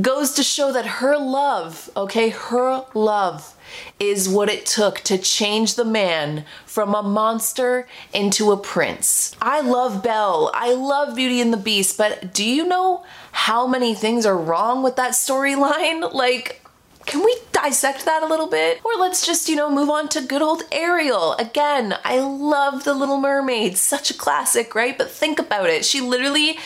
goes 0.00 0.32
to 0.32 0.42
show 0.42 0.72
that 0.72 0.86
her 0.86 1.18
love, 1.18 1.90
okay, 1.96 2.30
her 2.30 2.84
love 2.94 3.56
is 3.98 4.28
what 4.28 4.48
it 4.48 4.66
took 4.66 5.00
to 5.00 5.18
change 5.18 5.74
the 5.74 5.84
man 5.84 6.44
from 6.66 6.94
a 6.94 7.02
monster 7.02 7.86
into 8.12 8.52
a 8.52 8.56
prince. 8.56 9.34
I 9.40 9.60
love 9.60 10.02
Belle. 10.02 10.50
I 10.54 10.74
love 10.74 11.16
Beauty 11.16 11.40
and 11.40 11.52
the 11.52 11.58
Beast, 11.58 11.96
but 11.96 12.34
do 12.34 12.44
you 12.44 12.66
know 12.66 13.04
how 13.32 13.66
many 13.66 13.94
things 13.94 14.24
are 14.24 14.36
wrong 14.36 14.82
with 14.82 14.96
that 14.96 15.12
storyline? 15.12 16.12
Like, 16.22 16.62
can 17.06 17.24
we 17.24 17.36
dissect 17.52 18.04
that 18.04 18.22
a 18.22 18.26
little 18.26 18.46
bit? 18.46 18.80
Or 18.84 18.92
let's 18.98 19.26
just, 19.26 19.48
you 19.48 19.56
know, 19.56 19.70
move 19.70 19.90
on 19.90 20.08
to 20.10 20.20
good 20.20 20.42
old 20.42 20.62
Ariel. 20.70 21.32
Again, 21.34 21.96
I 22.04 22.20
love 22.20 22.84
The 22.84 22.94
Little 22.94 23.18
Mermaid. 23.18 23.76
Such 23.76 24.10
a 24.10 24.14
classic, 24.14 24.74
right? 24.74 24.96
But 24.96 25.10
think 25.10 25.38
about 25.40 25.68
it. 25.68 25.84
She 25.84 26.00
literally 26.00 26.58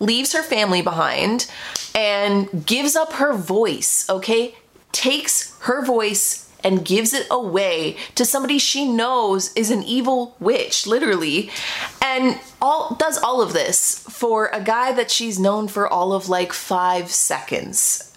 leaves 0.00 0.32
her 0.32 0.42
family 0.42 0.82
behind 0.82 1.48
and 1.94 2.66
gives 2.66 2.96
up 2.96 3.14
her 3.14 3.34
voice, 3.34 4.08
okay? 4.10 4.56
Takes 4.90 5.56
her 5.60 5.84
voice 5.84 6.43
and 6.64 6.84
gives 6.84 7.12
it 7.12 7.26
away 7.30 7.96
to 8.14 8.24
somebody 8.24 8.58
she 8.58 8.90
knows 8.90 9.52
is 9.52 9.70
an 9.70 9.82
evil 9.84 10.34
witch, 10.40 10.86
literally. 10.86 11.50
And 12.02 12.40
all 12.60 12.96
does 12.98 13.18
all 13.18 13.42
of 13.42 13.52
this 13.52 13.98
for 14.08 14.48
a 14.48 14.60
guy 14.60 14.92
that 14.92 15.10
she's 15.10 15.38
known 15.38 15.68
for 15.68 15.86
all 15.86 16.12
of 16.12 16.28
like 16.28 16.52
5 16.52 17.10
seconds. 17.10 18.16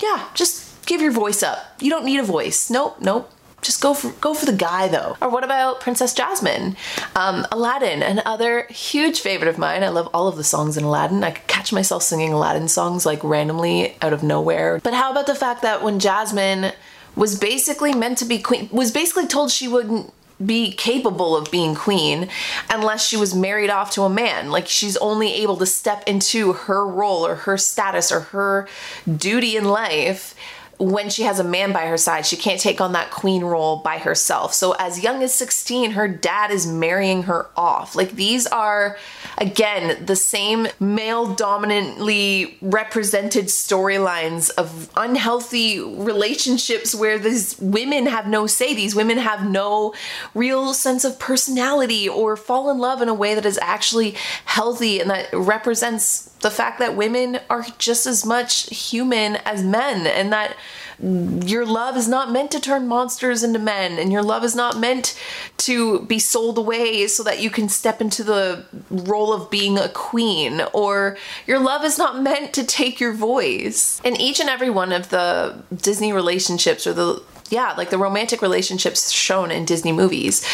Yeah, 0.00 0.28
just 0.34 0.86
give 0.86 1.00
your 1.00 1.12
voice 1.12 1.42
up. 1.42 1.58
You 1.80 1.90
don't 1.90 2.04
need 2.04 2.20
a 2.20 2.24
voice. 2.24 2.70
Nope, 2.70 2.96
nope. 3.00 3.30
Just 3.64 3.80
go 3.80 3.94
for 3.94 4.10
go 4.20 4.34
for 4.34 4.44
the 4.44 4.52
guy 4.52 4.88
though. 4.88 5.16
Or 5.22 5.30
what 5.30 5.42
about 5.42 5.80
Princess 5.80 6.12
Jasmine, 6.12 6.76
um, 7.16 7.46
Aladdin, 7.50 8.02
another 8.02 8.64
huge 8.64 9.20
favorite 9.20 9.48
of 9.48 9.56
mine. 9.56 9.82
I 9.82 9.88
love 9.88 10.10
all 10.12 10.28
of 10.28 10.36
the 10.36 10.44
songs 10.44 10.76
in 10.76 10.84
Aladdin. 10.84 11.24
I 11.24 11.30
could 11.30 11.46
catch 11.46 11.72
myself 11.72 12.02
singing 12.02 12.34
Aladdin 12.34 12.68
songs 12.68 13.06
like 13.06 13.24
randomly 13.24 13.96
out 14.02 14.12
of 14.12 14.22
nowhere. 14.22 14.80
But 14.84 14.92
how 14.92 15.10
about 15.10 15.26
the 15.26 15.34
fact 15.34 15.62
that 15.62 15.82
when 15.82 15.98
Jasmine 15.98 16.72
was 17.16 17.38
basically 17.38 17.94
meant 17.94 18.18
to 18.18 18.24
be 18.24 18.38
queen, 18.38 18.68
was 18.72 18.90
basically 18.90 19.26
told 19.26 19.50
she 19.50 19.68
wouldn't 19.68 20.12
be 20.44 20.72
capable 20.72 21.36
of 21.36 21.50
being 21.50 21.74
queen 21.74 22.28
unless 22.68 23.06
she 23.06 23.16
was 23.16 23.34
married 23.34 23.70
off 23.70 23.90
to 23.92 24.02
a 24.02 24.08
man. 24.08 24.50
Like 24.50 24.66
she's 24.66 24.96
only 24.96 25.32
able 25.34 25.56
to 25.58 25.66
step 25.66 26.02
into 26.06 26.52
her 26.52 26.86
role 26.86 27.26
or 27.26 27.34
her 27.36 27.56
status 27.56 28.10
or 28.10 28.20
her 28.20 28.68
duty 29.16 29.56
in 29.56 29.64
life 29.64 30.34
when 30.78 31.08
she 31.08 31.22
has 31.22 31.38
a 31.38 31.44
man 31.44 31.72
by 31.72 31.86
her 31.86 31.96
side. 31.96 32.26
She 32.26 32.36
can't 32.36 32.60
take 32.60 32.80
on 32.80 32.92
that 32.92 33.10
queen 33.10 33.44
role 33.44 33.76
by 33.76 33.98
herself. 33.98 34.54
So, 34.54 34.72
as 34.72 35.02
young 35.02 35.22
as 35.22 35.34
16, 35.34 35.92
her 35.92 36.08
dad 36.08 36.50
is 36.50 36.66
marrying 36.66 37.24
her 37.24 37.46
off. 37.56 37.94
Like, 37.94 38.12
these 38.12 38.46
are, 38.46 38.96
again, 39.38 40.04
the 40.04 40.16
same 40.16 40.66
male 40.80 41.34
dominantly 41.34 42.58
represented 42.60 43.46
storylines 43.46 44.50
of 44.50 44.90
unhealthy 44.96 45.80
relationships 45.80 46.94
where 46.94 47.18
these 47.18 47.58
women 47.58 48.06
have 48.06 48.26
no 48.26 48.46
say. 48.46 48.74
These 48.74 48.94
women 48.94 49.18
have 49.18 49.48
no 49.48 49.94
real 50.34 50.74
sense 50.74 51.04
of 51.04 51.18
personality 51.18 52.08
or 52.08 52.36
fall 52.36 52.70
in 52.70 52.78
love 52.78 53.00
in 53.00 53.08
a 53.08 53.14
way 53.14 53.34
that 53.34 53.46
is 53.46 53.58
actually 53.62 54.16
healthy 54.44 55.00
and 55.00 55.10
that 55.10 55.32
represents 55.32 56.33
the 56.44 56.50
fact 56.50 56.78
that 56.78 56.94
women 56.94 57.40
are 57.48 57.64
just 57.78 58.06
as 58.06 58.26
much 58.26 58.68
human 58.68 59.36
as 59.46 59.64
men 59.64 60.06
and 60.06 60.30
that 60.30 60.54
your 61.00 61.64
love 61.64 61.96
is 61.96 62.06
not 62.06 62.30
meant 62.30 62.50
to 62.50 62.60
turn 62.60 62.86
monsters 62.86 63.42
into 63.42 63.58
men 63.58 63.98
and 63.98 64.12
your 64.12 64.22
love 64.22 64.44
is 64.44 64.54
not 64.54 64.78
meant 64.78 65.18
to 65.56 66.00
be 66.00 66.18
sold 66.18 66.58
away 66.58 67.06
so 67.06 67.22
that 67.22 67.40
you 67.40 67.48
can 67.48 67.66
step 67.66 67.98
into 67.98 68.22
the 68.22 68.62
role 68.90 69.32
of 69.32 69.50
being 69.50 69.78
a 69.78 69.88
queen 69.88 70.60
or 70.74 71.16
your 71.46 71.58
love 71.58 71.82
is 71.82 71.96
not 71.96 72.20
meant 72.20 72.52
to 72.52 72.62
take 72.62 73.00
your 73.00 73.14
voice. 73.14 73.98
In 74.04 74.14
each 74.20 74.38
and 74.38 74.50
every 74.50 74.70
one 74.70 74.92
of 74.92 75.08
the 75.08 75.62
disney 75.74 76.12
relationships 76.12 76.86
or 76.86 76.92
the 76.92 77.22
yeah, 77.50 77.74
like 77.76 77.90
the 77.90 77.98
romantic 77.98 78.42
relationships 78.42 79.10
shown 79.10 79.50
in 79.50 79.64
Disney 79.64 79.92
movies. 79.92 80.46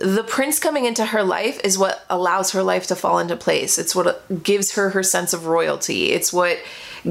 The 0.00 0.24
prince 0.24 0.58
coming 0.58 0.86
into 0.86 1.06
her 1.06 1.22
life 1.22 1.60
is 1.62 1.78
what 1.78 2.04
allows 2.08 2.52
her 2.52 2.62
life 2.62 2.86
to 2.88 2.96
fall 2.96 3.18
into 3.18 3.36
place. 3.36 3.78
It's 3.78 3.94
what 3.94 4.42
gives 4.42 4.72
her 4.72 4.90
her 4.90 5.02
sense 5.02 5.32
of 5.32 5.46
royalty. 5.46 6.12
It's 6.12 6.32
what 6.32 6.58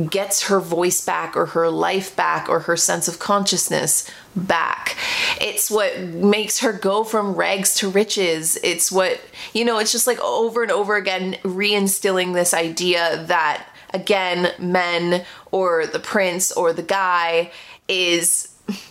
gets 0.10 0.44
her 0.44 0.60
voice 0.60 1.04
back 1.04 1.36
or 1.36 1.48
her 1.48 1.70
life 1.70 2.16
back 2.16 2.48
or 2.50 2.62
her 2.62 2.78
sense 2.78 3.08
of 3.08 3.20
consciousness 3.20 4.10
back. 4.36 4.96
It's 5.42 5.70
what 5.72 6.00
makes 6.00 6.60
her 6.60 6.74
go 6.74 7.04
from 7.04 7.36
rags 7.36 7.76
to 7.76 7.90
riches. 7.90 8.58
It's 8.64 8.92
what, 8.92 9.20
you 9.54 9.66
know, 9.66 9.80
it's 9.80 9.92
just 9.92 10.08
like 10.08 10.20
over 10.20 10.64
and 10.64 10.72
over 10.72 10.96
again 10.96 11.38
reinstilling 11.44 12.34
this 12.34 12.54
idea 12.54 13.24
that, 13.28 13.68
again, 13.94 14.54
men 14.60 15.26
or 15.52 15.88
the 15.88 16.00
prince 16.00 16.52
or 16.52 16.74
the 16.74 16.84
guy 16.84 17.52
is 17.88 18.49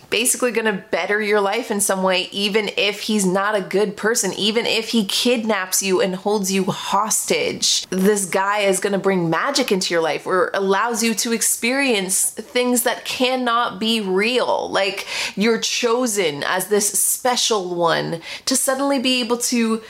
basically 0.09 0.51
going 0.51 0.65
to 0.65 0.83
better 0.91 1.21
your 1.21 1.41
life 1.41 1.71
in 1.71 1.81
some 1.81 2.03
way, 2.03 2.29
even 2.31 2.69
if 2.77 3.01
he's 3.01 3.25
not 3.25 3.55
a 3.55 3.61
good 3.61 3.95
person, 3.95 4.33
even 4.33 4.65
if 4.65 4.89
he 4.89 5.05
kidnaps 5.05 5.83
you 5.83 6.01
and 6.01 6.15
holds 6.15 6.51
you 6.51 6.65
hostage. 6.65 7.85
This 7.89 8.25
guy 8.25 8.59
is 8.59 8.79
going 8.79 8.93
to 8.93 8.99
bring 8.99 9.29
magic 9.29 9.71
into 9.71 9.93
your 9.93 10.01
life 10.01 10.25
or 10.25 10.51
allows 10.53 11.03
you 11.03 11.13
to 11.15 11.31
experience 11.31 12.31
things 12.31 12.83
that 12.83 13.05
cannot 13.05 13.79
be 13.79 14.01
real. 14.01 14.69
Like 14.69 15.07
you're 15.35 15.59
chosen 15.59 16.43
as 16.43 16.67
this 16.67 16.91
special 16.91 17.75
one 17.75 18.21
to 18.45 18.55
suddenly 18.55 18.99
be 18.99 19.19
able 19.21 19.37
to 19.37 19.81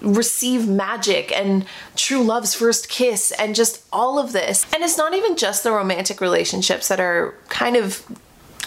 receive 0.00 0.68
magic 0.68 1.32
and 1.32 1.64
true 1.94 2.22
love's 2.22 2.54
first 2.54 2.88
kiss 2.88 3.32
and 3.32 3.54
just 3.54 3.84
all 3.92 4.18
of 4.18 4.32
this. 4.32 4.66
And 4.74 4.82
it's 4.82 4.98
not 4.98 5.14
even 5.14 5.36
just 5.36 5.62
the 5.62 5.72
romantic 5.72 6.20
relationships 6.20 6.88
that 6.88 7.00
are 7.00 7.34
kind 7.48 7.76
of 7.76 8.04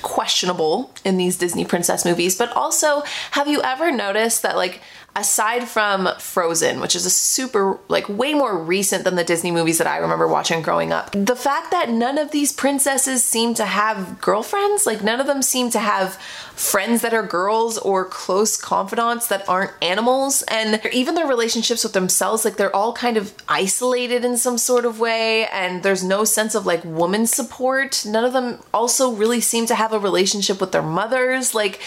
questionable 0.02 0.92
in 1.04 1.18
these 1.18 1.38
Disney 1.38 1.66
princess 1.66 2.06
movies, 2.06 2.36
but 2.36 2.52
also 2.56 3.04
have 3.32 3.48
you 3.48 3.62
ever 3.62 3.92
noticed 3.92 4.42
that 4.44 4.56
like 4.56 4.82
aside 5.16 5.68
from 5.68 6.10
Frozen, 6.20 6.80
which 6.80 6.96
is 6.96 7.06
a 7.06 7.10
super, 7.10 7.80
like, 7.88 8.08
way 8.08 8.34
more 8.34 8.58
recent 8.58 9.04
than 9.04 9.16
the 9.16 9.24
Disney 9.24 9.52
movies 9.52 9.78
that 9.78 9.88
I 9.88 9.98
remember 9.98 10.28
watching 10.28 10.62
growing 10.62 10.92
up, 10.92 11.12
the 11.12 11.36
fact 11.36 11.72
that 11.72 11.90
none 11.90 12.18
of 12.18 12.32
these 12.32 12.54
princesses 12.54 13.24
seem 13.24 13.54
to 13.56 13.66
have 13.66 14.22
girlfriends, 14.22 14.86
like, 14.86 15.04
none 15.04 15.20
of 15.20 15.28
them 15.28 15.42
seem 15.42 15.70
to 15.72 15.80
have 15.80 16.16
friends 16.56 17.02
that 17.02 17.14
are 17.14 17.24
girls 17.24 17.78
or 17.78 18.06
close 18.06 18.58
confidants 18.58 19.28
that 19.28 19.48
aren't 19.48 19.72
animals, 19.82 20.42
and 20.44 20.82
even 20.92 21.16
their 21.16 21.28
relationships 21.28 21.84
with 21.84 21.94
themselves, 21.94 22.46
like, 22.46 22.58
they're 22.58 22.76
all 22.76 22.94
kind 22.94 23.18
of 23.18 23.34
isolated 23.48 24.26
in 24.26 24.38
some 24.38 24.58
sort 24.58 24.86
of 24.86 25.00
way, 25.00 25.48
and 25.48 25.84
there's 25.84 26.04
no 26.04 26.24
sense 26.24 26.56
of 26.56 26.66
like 26.66 26.84
woman 26.84 27.26
support. 27.26 28.04
None 28.06 28.26
of 28.26 28.34
them 28.34 28.60
also 28.74 29.12
really 29.12 29.42
seem 29.42 29.66
to 29.68 29.76
have 29.76 29.94
a 29.94 30.00
relationship 30.00 30.60
with 30.60 30.72
their 30.72 30.82
mothers. 30.82 31.56
Like, 31.56 31.80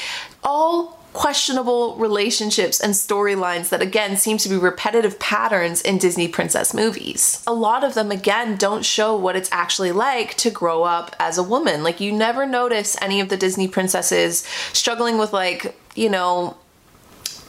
all 0.42 1.01
questionable 1.12 1.94
relationships 1.96 2.80
and 2.80 2.94
storylines 2.94 3.68
that 3.68 3.82
again 3.82 4.16
seem 4.16 4.38
to 4.38 4.48
be 4.48 4.56
repetitive 4.56 5.18
patterns 5.18 5.82
in 5.82 5.98
Disney 5.98 6.28
princess 6.28 6.72
movies. 6.72 7.42
A 7.46 7.52
lot 7.52 7.84
of 7.84 7.94
them 7.94 8.10
again 8.10 8.56
don't 8.56 8.84
show 8.84 9.16
what 9.16 9.36
it's 9.36 9.50
actually 9.52 9.92
like 9.92 10.34
to 10.36 10.50
grow 10.50 10.84
up 10.84 11.14
as 11.18 11.38
a 11.38 11.42
woman. 11.42 11.82
Like 11.82 12.00
you 12.00 12.12
never 12.12 12.46
notice 12.46 12.96
any 13.00 13.20
of 13.20 13.28
the 13.28 13.36
Disney 13.36 13.68
princesses 13.68 14.46
struggling 14.72 15.18
with 15.18 15.32
like, 15.32 15.76
you 15.94 16.08
know, 16.08 16.56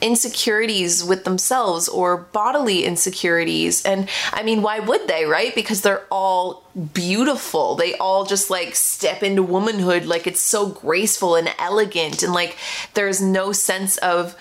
insecurities 0.03 1.03
with 1.03 1.24
themselves 1.24 1.88
or 1.88 2.17
bodily 2.17 2.83
insecurities. 2.83 3.83
And 3.86 4.10
I 4.33 4.43
mean, 4.43 4.62
why 4.62 4.79
would 4.79 5.07
they, 5.07 5.25
right? 5.25 5.55
Because 5.55 5.81
they're 5.81 6.05
all 6.12 6.65
beautiful. 6.93 7.75
They 7.75 7.95
all 7.95 8.25
just 8.25 8.50
like 8.50 8.75
step 8.75 9.24
into 9.24 9.41
womanhood 9.41 10.05
like 10.05 10.27
it's 10.27 10.41
so 10.41 10.67
graceful 10.67 11.36
and 11.36 11.53
elegant 11.57 12.22
and 12.22 12.33
like 12.33 12.57
there's 12.95 13.22
no 13.22 13.53
sense 13.53 13.98
of 13.98 14.36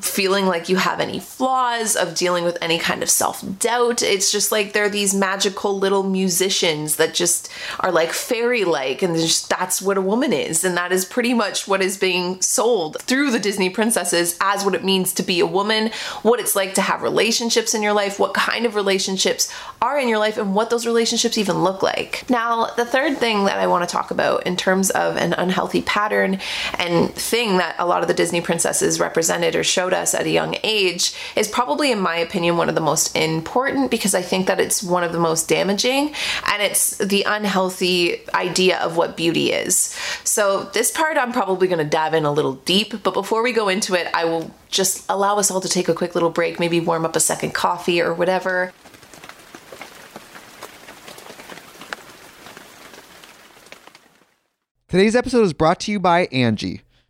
feeling 0.00 0.46
like 0.46 0.68
you 0.68 0.76
have 0.76 1.00
any 1.00 1.20
flaws, 1.20 1.96
of 1.96 2.14
dealing 2.14 2.44
with 2.44 2.56
any 2.60 2.78
kind 2.78 3.02
of 3.02 3.10
self 3.10 3.44
doubt. 3.58 4.02
It's 4.02 4.32
just 4.32 4.52
like 4.52 4.72
they're 4.72 4.88
these 4.88 5.14
magical 5.14 5.78
little 5.78 6.02
musicians 6.02 6.96
that 6.96 7.14
just 7.14 7.50
are 7.80 7.92
like 7.92 8.12
fairy 8.12 8.64
like, 8.64 9.02
and 9.02 9.14
just 9.16 9.50
that's 9.50 9.82
what 9.82 9.98
a 9.98 10.02
woman 10.02 10.32
is. 10.32 10.64
And 10.64 10.76
that 10.76 10.92
is 10.92 11.04
pretty 11.04 11.34
much 11.34 11.68
what 11.68 11.82
is 11.82 11.98
being 11.98 12.40
sold 12.40 13.00
through 13.02 13.30
the 13.30 13.38
Disney 13.38 13.70
princesses 13.70 14.36
as 14.40 14.64
what 14.64 14.74
it 14.74 14.84
means 14.84 15.12
to 15.14 15.22
be 15.22 15.40
a 15.40 15.46
woman, 15.46 15.90
what 16.22 16.40
it's 16.40 16.56
like 16.56 16.74
to 16.74 16.82
have 16.82 17.02
relationships 17.02 17.74
in 17.74 17.82
your 17.82 17.92
life, 17.92 18.18
what 18.18 18.34
kind 18.34 18.64
of 18.66 18.74
relationships 18.74 19.52
are 19.80 19.98
in 19.98 20.08
your 20.08 20.18
life, 20.18 20.38
and 20.38 20.54
what 20.54 20.70
those 20.70 20.86
relationships 20.86 21.36
even 21.36 21.62
look 21.62 21.82
like. 21.82 22.28
Now, 22.30 22.66
the 22.76 22.86
third 22.86 23.18
thing 23.18 23.44
that 23.44 23.58
I 23.58 23.66
want 23.66 23.88
to 23.88 23.92
talk 23.92 24.10
about 24.10 24.46
in 24.46 24.56
terms 24.56 24.90
of 24.90 25.16
an 25.16 25.32
unhealthy 25.34 25.82
pattern 25.82 26.38
and 26.78 27.12
thing 27.14 27.58
that 27.58 27.76
a 27.78 27.86
lot 27.86 28.02
of 28.02 28.08
the 28.08 28.14
Disney 28.14 28.40
princesses 28.40 29.00
represented 29.00 29.56
or 29.56 29.64
showed 29.64 29.81
showed 29.82 29.92
us 29.92 30.14
at 30.14 30.26
a 30.26 30.30
young 30.30 30.54
age 30.62 31.12
is 31.34 31.48
probably, 31.48 31.90
in 31.90 31.98
my 31.98 32.16
opinion, 32.16 32.56
one 32.56 32.68
of 32.68 32.76
the 32.76 32.80
most 32.80 33.16
important 33.16 33.90
because 33.90 34.14
I 34.14 34.22
think 34.22 34.46
that 34.46 34.60
it's 34.60 34.80
one 34.80 35.02
of 35.02 35.12
the 35.12 35.18
most 35.18 35.48
damaging 35.48 36.14
and 36.46 36.62
it's 36.62 36.98
the 36.98 37.24
unhealthy 37.26 38.20
idea 38.32 38.78
of 38.78 38.96
what 38.96 39.16
beauty 39.16 39.50
is. 39.50 39.96
So, 40.22 40.70
this 40.72 40.92
part 40.92 41.16
I'm 41.16 41.32
probably 41.32 41.66
going 41.66 41.82
to 41.82 41.90
dive 41.90 42.14
in 42.14 42.24
a 42.24 42.30
little 42.30 42.54
deep, 42.64 43.02
but 43.02 43.12
before 43.12 43.42
we 43.42 43.52
go 43.52 43.68
into 43.68 43.94
it, 43.94 44.06
I 44.14 44.24
will 44.24 44.54
just 44.70 45.04
allow 45.08 45.36
us 45.38 45.50
all 45.50 45.60
to 45.60 45.68
take 45.68 45.88
a 45.88 45.94
quick 45.94 46.14
little 46.14 46.30
break, 46.30 46.60
maybe 46.60 46.78
warm 46.78 47.04
up 47.04 47.16
a 47.16 47.20
second 47.20 47.52
coffee 47.52 48.00
or 48.00 48.14
whatever. 48.14 48.72
Today's 54.86 55.16
episode 55.16 55.42
is 55.42 55.52
brought 55.52 55.80
to 55.80 55.90
you 55.90 55.98
by 55.98 56.26
Angi 56.28 56.82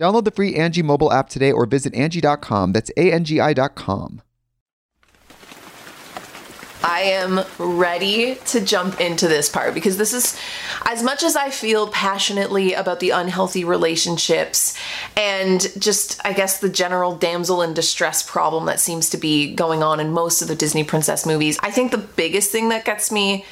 Download 0.00 0.24
the 0.24 0.32
free 0.32 0.54
Angi 0.54 0.82
mobile 0.82 1.12
app 1.12 1.28
today 1.28 1.52
or 1.52 1.66
visit 1.66 1.92
Angi.com. 1.92 2.72
That's 2.72 2.90
A-N-G-I.com. 2.96 4.22
I 6.82 7.00
am 7.00 7.40
ready 7.58 8.34
to 8.46 8.60
jump 8.60 9.00
into 9.00 9.26
this 9.26 9.48
part 9.48 9.72
because 9.72 9.96
this 9.96 10.12
is 10.12 10.38
as 10.84 11.02
much 11.02 11.22
as 11.22 11.34
I 11.34 11.48
feel 11.48 11.88
passionately 11.88 12.74
about 12.74 13.00
the 13.00 13.10
unhealthy 13.10 13.64
relationships 13.64 14.78
and 15.16 15.66
just, 15.78 16.20
I 16.26 16.34
guess, 16.34 16.60
the 16.60 16.68
general 16.68 17.16
damsel 17.16 17.62
in 17.62 17.72
distress 17.72 18.22
problem 18.22 18.66
that 18.66 18.80
seems 18.80 19.08
to 19.10 19.16
be 19.16 19.54
going 19.54 19.82
on 19.82 19.98
in 19.98 20.10
most 20.10 20.42
of 20.42 20.48
the 20.48 20.54
Disney 20.54 20.84
princess 20.84 21.24
movies. 21.24 21.58
I 21.62 21.70
think 21.70 21.90
the 21.90 21.98
biggest 21.98 22.50
thing 22.50 22.68
that 22.68 22.84
gets 22.84 23.10
me 23.10 23.46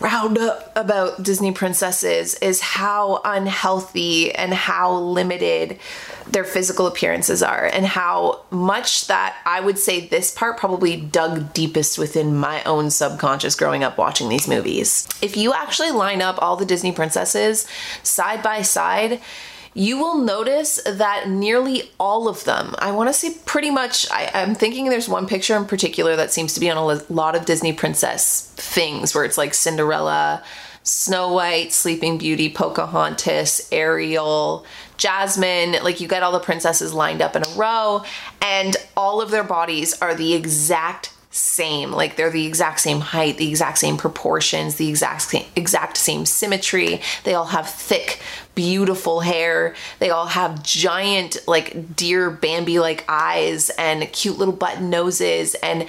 round 0.00 0.38
up 0.38 0.72
about 0.76 1.22
Disney 1.22 1.52
princesses 1.52 2.34
is 2.36 2.60
how 2.60 3.20
unhealthy 3.24 4.32
and 4.32 4.54
how 4.54 4.94
limited 4.94 5.78
their 6.26 6.44
physical 6.44 6.86
appearances 6.86 7.42
are, 7.42 7.64
and 7.64 7.86
how 7.86 8.42
much 8.50 9.06
that 9.06 9.36
I 9.46 9.60
would 9.60 9.78
say 9.78 10.06
this 10.06 10.30
part 10.30 10.58
probably 10.58 10.94
dug 11.00 11.54
deepest 11.54 11.98
within 11.98 12.36
my 12.36 12.62
own 12.64 12.90
subconscious 12.90 13.54
growing 13.54 13.82
up 13.82 13.96
watching 13.96 14.28
these 14.28 14.46
movies. 14.46 15.08
If 15.22 15.38
you 15.38 15.54
actually 15.54 15.90
line 15.90 16.20
up 16.20 16.36
all 16.42 16.56
the 16.56 16.66
Disney 16.66 16.92
princesses 16.92 17.66
side 18.02 18.42
by 18.42 18.60
side, 18.60 19.20
you 19.74 19.98
will 19.98 20.18
notice 20.18 20.80
that 20.84 21.28
nearly 21.28 21.90
all 21.98 22.28
of 22.28 22.44
them, 22.44 22.74
I 22.78 22.92
want 22.92 23.08
to 23.08 23.12
say 23.12 23.34
pretty 23.46 23.70
much, 23.70 24.10
I, 24.10 24.30
am 24.34 24.54
thinking 24.54 24.88
there's 24.88 25.08
one 25.08 25.26
picture 25.26 25.56
in 25.56 25.66
particular 25.66 26.16
that 26.16 26.32
seems 26.32 26.54
to 26.54 26.60
be 26.60 26.70
on 26.70 26.76
a 26.76 27.12
lot 27.12 27.34
of 27.36 27.46
Disney 27.46 27.72
princess 27.72 28.52
things 28.56 29.14
where 29.14 29.24
it's 29.24 29.38
like 29.38 29.54
Cinderella, 29.54 30.42
Snow 30.82 31.32
White, 31.32 31.72
Sleeping 31.72 32.18
Beauty, 32.18 32.48
Pocahontas, 32.48 33.68
Ariel, 33.70 34.64
Jasmine, 34.96 35.76
like 35.82 36.00
you 36.00 36.08
get 36.08 36.22
all 36.22 36.32
the 36.32 36.40
princesses 36.40 36.92
lined 36.92 37.22
up 37.22 37.36
in 37.36 37.42
a 37.44 37.50
row, 37.56 38.02
and 38.40 38.76
all 38.96 39.20
of 39.20 39.30
their 39.30 39.44
bodies 39.44 40.00
are 40.00 40.14
the 40.14 40.34
exact 40.34 41.12
same. 41.30 41.92
Like 41.92 42.16
they're 42.16 42.30
the 42.30 42.46
exact 42.46 42.80
same 42.80 43.00
height, 43.00 43.36
the 43.36 43.48
exact 43.48 43.78
same 43.78 43.96
proportions, 43.96 44.76
the 44.76 44.88
exact 44.88 45.22
same, 45.22 45.44
exact 45.54 45.96
same 45.96 46.24
symmetry. 46.24 47.00
They 47.24 47.34
all 47.34 47.46
have 47.46 47.68
thick, 47.68 48.20
beautiful 48.54 49.20
hair. 49.20 49.74
They 49.98 50.10
all 50.10 50.26
have 50.26 50.62
giant, 50.62 51.36
like 51.46 51.94
deer 51.94 52.30
Bambi 52.30 52.78
like 52.78 53.04
eyes 53.08 53.70
and 53.70 54.10
cute 54.12 54.38
little 54.38 54.54
button 54.54 54.90
noses 54.90 55.54
and 55.56 55.86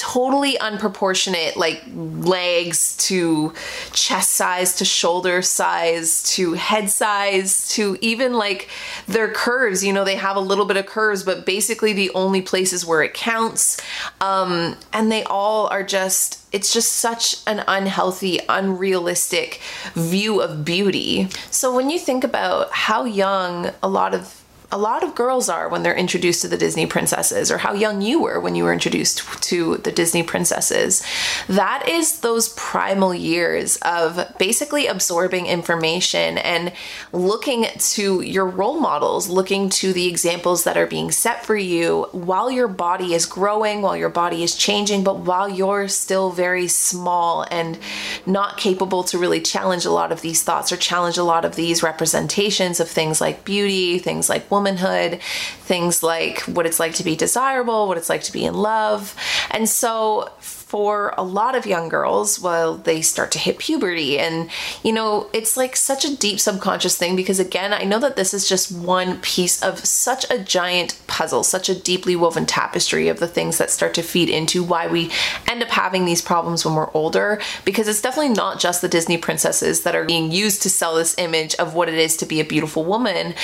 totally 0.00 0.56
unproportionate 0.56 1.56
like 1.56 1.82
legs 1.94 2.96
to 2.96 3.52
chest 3.92 4.32
size 4.32 4.76
to 4.76 4.84
shoulder 4.84 5.42
size 5.42 6.22
to 6.22 6.54
head 6.54 6.88
size 6.88 7.68
to 7.68 7.98
even 8.00 8.32
like 8.32 8.70
their 9.06 9.30
curves 9.30 9.84
you 9.84 9.92
know 9.92 10.02
they 10.02 10.16
have 10.16 10.36
a 10.36 10.40
little 10.40 10.64
bit 10.64 10.78
of 10.78 10.86
curves 10.86 11.22
but 11.22 11.44
basically 11.44 11.92
the 11.92 12.10
only 12.14 12.40
places 12.40 12.86
where 12.86 13.02
it 13.02 13.12
counts 13.12 13.78
um, 14.22 14.74
and 14.94 15.12
they 15.12 15.22
all 15.24 15.66
are 15.66 15.82
just 15.82 16.40
it's 16.52 16.72
just 16.72 16.92
such 16.92 17.36
an 17.46 17.62
unhealthy, 17.68 18.40
unrealistic 18.48 19.60
view 19.94 20.40
of 20.40 20.64
beauty. 20.64 21.28
So 21.50 21.74
when 21.74 21.90
you 21.90 21.98
think 21.98 22.24
about 22.24 22.72
how 22.72 23.04
young 23.04 23.70
a 23.82 23.88
lot 23.88 24.14
of 24.14 24.39
a 24.72 24.78
lot 24.78 25.02
of 25.02 25.14
girls 25.14 25.48
are 25.48 25.68
when 25.68 25.82
they're 25.82 25.94
introduced 25.94 26.42
to 26.42 26.48
the 26.48 26.56
Disney 26.56 26.86
princesses, 26.86 27.50
or 27.50 27.58
how 27.58 27.72
young 27.72 28.00
you 28.00 28.22
were 28.22 28.38
when 28.38 28.54
you 28.54 28.64
were 28.64 28.72
introduced 28.72 29.42
to 29.42 29.78
the 29.78 29.90
Disney 29.90 30.22
princesses. 30.22 31.02
That 31.48 31.88
is 31.88 32.20
those 32.20 32.50
primal 32.50 33.12
years 33.12 33.76
of 33.78 34.32
basically 34.38 34.86
absorbing 34.86 35.46
information 35.46 36.38
and 36.38 36.72
looking 37.12 37.66
to 37.78 38.20
your 38.20 38.46
role 38.46 38.78
models, 38.78 39.28
looking 39.28 39.70
to 39.70 39.92
the 39.92 40.06
examples 40.06 40.64
that 40.64 40.76
are 40.76 40.86
being 40.86 41.10
set 41.10 41.44
for 41.44 41.56
you 41.56 42.06
while 42.12 42.50
your 42.50 42.68
body 42.68 43.14
is 43.14 43.26
growing, 43.26 43.82
while 43.82 43.96
your 43.96 44.08
body 44.08 44.44
is 44.44 44.54
changing, 44.54 45.02
but 45.02 45.18
while 45.18 45.48
you're 45.48 45.88
still 45.88 46.30
very 46.30 46.68
small 46.68 47.44
and 47.50 47.78
not 48.24 48.56
capable 48.56 49.02
to 49.02 49.18
really 49.18 49.40
challenge 49.40 49.84
a 49.84 49.90
lot 49.90 50.12
of 50.12 50.20
these 50.20 50.42
thoughts 50.42 50.70
or 50.70 50.76
challenge 50.76 51.18
a 51.18 51.24
lot 51.24 51.44
of 51.44 51.56
these 51.56 51.82
representations 51.82 52.78
of 52.78 52.88
things 52.88 53.20
like 53.20 53.44
beauty, 53.44 53.98
things 53.98 54.28
like 54.28 54.48
womanhood, 54.60 55.20
things 55.22 56.02
like 56.02 56.40
what 56.40 56.66
it's 56.66 56.78
like 56.78 56.94
to 56.94 57.04
be 57.04 57.16
desirable, 57.16 57.88
what 57.88 57.96
it's 57.96 58.10
like 58.10 58.22
to 58.24 58.32
be 58.32 58.44
in 58.44 58.52
love. 58.52 59.16
And 59.50 59.66
so 59.66 60.30
for 60.70 61.12
a 61.18 61.24
lot 61.24 61.56
of 61.56 61.66
young 61.66 61.88
girls 61.88 62.38
while 62.38 62.76
they 62.76 63.02
start 63.02 63.32
to 63.32 63.40
hit 63.40 63.58
puberty. 63.58 64.20
And, 64.20 64.48
you 64.84 64.92
know, 64.92 65.28
it's 65.32 65.56
like 65.56 65.74
such 65.74 66.04
a 66.04 66.16
deep 66.16 66.38
subconscious 66.38 66.96
thing 66.96 67.16
because, 67.16 67.40
again, 67.40 67.72
I 67.72 67.82
know 67.82 67.98
that 67.98 68.14
this 68.14 68.32
is 68.32 68.48
just 68.48 68.70
one 68.70 69.20
piece 69.20 69.60
of 69.64 69.80
such 69.80 70.30
a 70.30 70.38
giant 70.38 70.96
puzzle, 71.08 71.42
such 71.42 71.68
a 71.68 71.74
deeply 71.74 72.14
woven 72.14 72.46
tapestry 72.46 73.08
of 73.08 73.18
the 73.18 73.26
things 73.26 73.58
that 73.58 73.70
start 73.70 73.94
to 73.94 74.02
feed 74.02 74.28
into 74.28 74.62
why 74.62 74.86
we 74.86 75.10
end 75.48 75.60
up 75.60 75.70
having 75.70 76.04
these 76.04 76.22
problems 76.22 76.64
when 76.64 76.76
we're 76.76 76.92
older. 76.92 77.40
Because 77.64 77.88
it's 77.88 78.00
definitely 78.00 78.34
not 78.34 78.60
just 78.60 78.80
the 78.80 78.88
Disney 78.88 79.18
princesses 79.18 79.82
that 79.82 79.96
are 79.96 80.04
being 80.04 80.30
used 80.30 80.62
to 80.62 80.70
sell 80.70 80.94
this 80.94 81.18
image 81.18 81.56
of 81.56 81.74
what 81.74 81.88
it 81.88 81.96
is 81.96 82.16
to 82.18 82.26
be 82.26 82.38
a 82.38 82.44
beautiful 82.44 82.84
woman, 82.84 83.34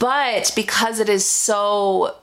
but 0.00 0.50
because 0.56 0.98
it 0.98 1.08
is 1.08 1.24
so 1.24 2.16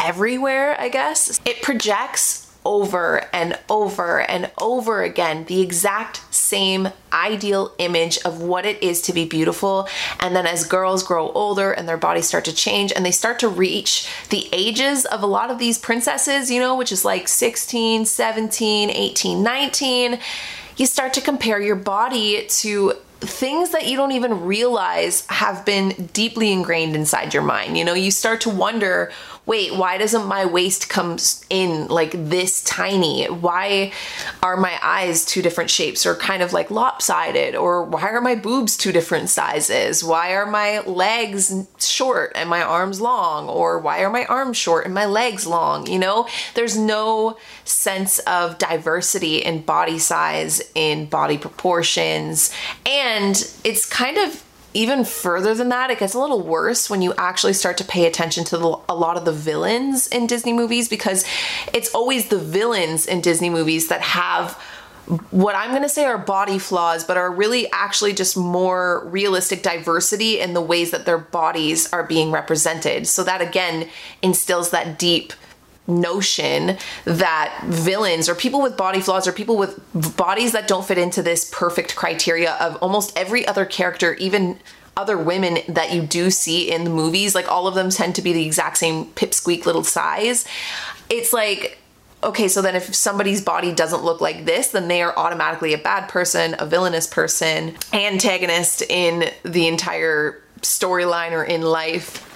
everywhere, 0.00 0.74
I 0.80 0.88
guess, 0.88 1.40
it 1.44 1.62
projects 1.62 2.43
over 2.64 3.28
and 3.32 3.58
over 3.68 4.20
and 4.20 4.50
over 4.58 5.02
again 5.02 5.44
the 5.44 5.60
exact 5.60 6.22
same 6.34 6.88
ideal 7.12 7.72
image 7.78 8.18
of 8.24 8.40
what 8.40 8.66
it 8.66 8.82
is 8.82 9.00
to 9.02 9.12
be 9.12 9.24
beautiful. 9.24 9.88
And 10.20 10.34
then 10.34 10.46
as 10.46 10.66
girls 10.66 11.02
grow 11.02 11.30
older 11.30 11.72
and 11.72 11.88
their 11.88 11.96
bodies 11.96 12.26
start 12.26 12.44
to 12.46 12.54
change 12.54 12.92
and 12.92 13.04
they 13.04 13.10
start 13.10 13.38
to 13.40 13.48
reach 13.48 14.08
the 14.30 14.48
ages 14.52 15.04
of 15.04 15.22
a 15.22 15.26
lot 15.26 15.50
of 15.50 15.58
these 15.58 15.78
princesses, 15.78 16.50
you 16.50 16.60
know, 16.60 16.76
which 16.76 16.92
is 16.92 17.04
like 17.04 17.28
16, 17.28 18.06
17, 18.06 18.90
18, 18.90 19.42
19, 19.42 20.18
you 20.76 20.86
start 20.86 21.14
to 21.14 21.20
compare 21.20 21.60
your 21.60 21.76
body 21.76 22.46
to 22.48 22.94
things 23.20 23.70
that 23.70 23.86
you 23.86 23.96
don't 23.96 24.12
even 24.12 24.44
realize 24.44 25.26
have 25.28 25.64
been 25.64 25.90
deeply 26.12 26.52
ingrained 26.52 26.94
inside 26.94 27.32
your 27.32 27.42
mind. 27.42 27.78
You 27.78 27.84
know, 27.84 27.94
you 27.94 28.10
start 28.10 28.40
to 28.42 28.50
wonder 28.50 29.12
wait, 29.46 29.74
why 29.74 29.98
doesn't 29.98 30.26
my 30.26 30.46
waist 30.46 30.88
come 30.88 31.18
in 31.50 31.86
like 31.88 32.12
this 32.12 32.62
tiny? 32.62 33.26
Why 33.26 33.92
are 34.42 34.56
my 34.56 34.78
eyes 34.82 35.24
two 35.24 35.42
different 35.42 35.70
shapes 35.70 36.06
or 36.06 36.14
kind 36.14 36.42
of 36.42 36.52
like 36.52 36.70
lopsided? 36.70 37.54
Or 37.54 37.84
why 37.84 38.10
are 38.10 38.20
my 38.20 38.34
boobs 38.34 38.76
two 38.76 38.92
different 38.92 39.28
sizes? 39.28 40.02
Why 40.02 40.32
are 40.32 40.46
my 40.46 40.80
legs 40.80 41.52
short 41.78 42.32
and 42.34 42.48
my 42.48 42.62
arms 42.62 43.00
long? 43.00 43.48
Or 43.48 43.78
why 43.78 44.02
are 44.02 44.10
my 44.10 44.24
arms 44.26 44.56
short 44.56 44.86
and 44.86 44.94
my 44.94 45.06
legs 45.06 45.46
long? 45.46 45.86
You 45.86 45.98
know, 45.98 46.26
there's 46.54 46.78
no 46.78 47.36
sense 47.64 48.18
of 48.20 48.58
diversity 48.58 49.38
in 49.38 49.62
body 49.62 49.98
size, 49.98 50.62
in 50.74 51.06
body 51.06 51.36
proportions. 51.36 52.54
And 52.86 53.36
it's 53.62 53.84
kind 53.84 54.16
of 54.16 54.42
even 54.74 55.04
further 55.04 55.54
than 55.54 55.68
that, 55.70 55.90
it 55.90 56.00
gets 56.00 56.14
a 56.14 56.18
little 56.18 56.42
worse 56.42 56.90
when 56.90 57.00
you 57.00 57.14
actually 57.16 57.52
start 57.52 57.78
to 57.78 57.84
pay 57.84 58.06
attention 58.06 58.44
to 58.44 58.58
the, 58.58 58.76
a 58.88 58.94
lot 58.94 59.16
of 59.16 59.24
the 59.24 59.32
villains 59.32 60.08
in 60.08 60.26
Disney 60.26 60.52
movies 60.52 60.88
because 60.88 61.24
it's 61.72 61.94
always 61.94 62.28
the 62.28 62.38
villains 62.38 63.06
in 63.06 63.20
Disney 63.20 63.50
movies 63.50 63.88
that 63.88 64.00
have 64.00 64.60
what 65.30 65.54
I'm 65.54 65.70
going 65.70 65.82
to 65.82 65.88
say 65.88 66.06
are 66.06 66.16
body 66.16 66.58
flaws, 66.58 67.04
but 67.04 67.18
are 67.18 67.30
really 67.30 67.70
actually 67.72 68.14
just 68.14 68.36
more 68.36 69.06
realistic 69.06 69.62
diversity 69.62 70.40
in 70.40 70.54
the 70.54 70.62
ways 70.62 70.92
that 70.92 71.04
their 71.04 71.18
bodies 71.18 71.92
are 71.92 72.04
being 72.04 72.30
represented. 72.30 73.06
So 73.06 73.22
that 73.24 73.42
again 73.42 73.90
instills 74.22 74.70
that 74.70 74.98
deep 74.98 75.34
notion 75.86 76.78
that 77.04 77.62
villains 77.66 78.28
or 78.28 78.34
people 78.34 78.62
with 78.62 78.76
body 78.76 79.00
flaws 79.00 79.26
or 79.28 79.32
people 79.32 79.56
with 79.56 79.78
bodies 80.16 80.52
that 80.52 80.66
don't 80.66 80.86
fit 80.86 80.98
into 80.98 81.22
this 81.22 81.50
perfect 81.52 81.94
criteria 81.94 82.54
of 82.54 82.76
almost 82.76 83.16
every 83.18 83.46
other 83.46 83.64
character, 83.64 84.14
even 84.14 84.58
other 84.96 85.18
women 85.18 85.58
that 85.68 85.92
you 85.92 86.02
do 86.02 86.30
see 86.30 86.70
in 86.70 86.84
the 86.84 86.90
movies, 86.90 87.34
like 87.34 87.50
all 87.50 87.66
of 87.66 87.74
them 87.74 87.90
tend 87.90 88.14
to 88.14 88.22
be 88.22 88.32
the 88.32 88.46
exact 88.46 88.78
same 88.78 89.06
pipsqueak 89.12 89.66
little 89.66 89.84
size. 89.84 90.46
It's 91.10 91.32
like, 91.32 91.78
okay, 92.22 92.48
so 92.48 92.62
then 92.62 92.74
if 92.74 92.94
somebody's 92.94 93.42
body 93.42 93.72
doesn't 93.74 94.02
look 94.02 94.20
like 94.20 94.44
this, 94.44 94.68
then 94.68 94.88
they 94.88 95.02
are 95.02 95.16
automatically 95.18 95.74
a 95.74 95.78
bad 95.78 96.08
person, 96.08 96.56
a 96.58 96.66
villainous 96.66 97.06
person, 97.06 97.74
antagonist 97.92 98.82
in 98.82 99.30
the 99.42 99.66
entire 99.66 100.42
storyline 100.62 101.32
or 101.32 101.44
in 101.44 101.62
life. 101.62 102.30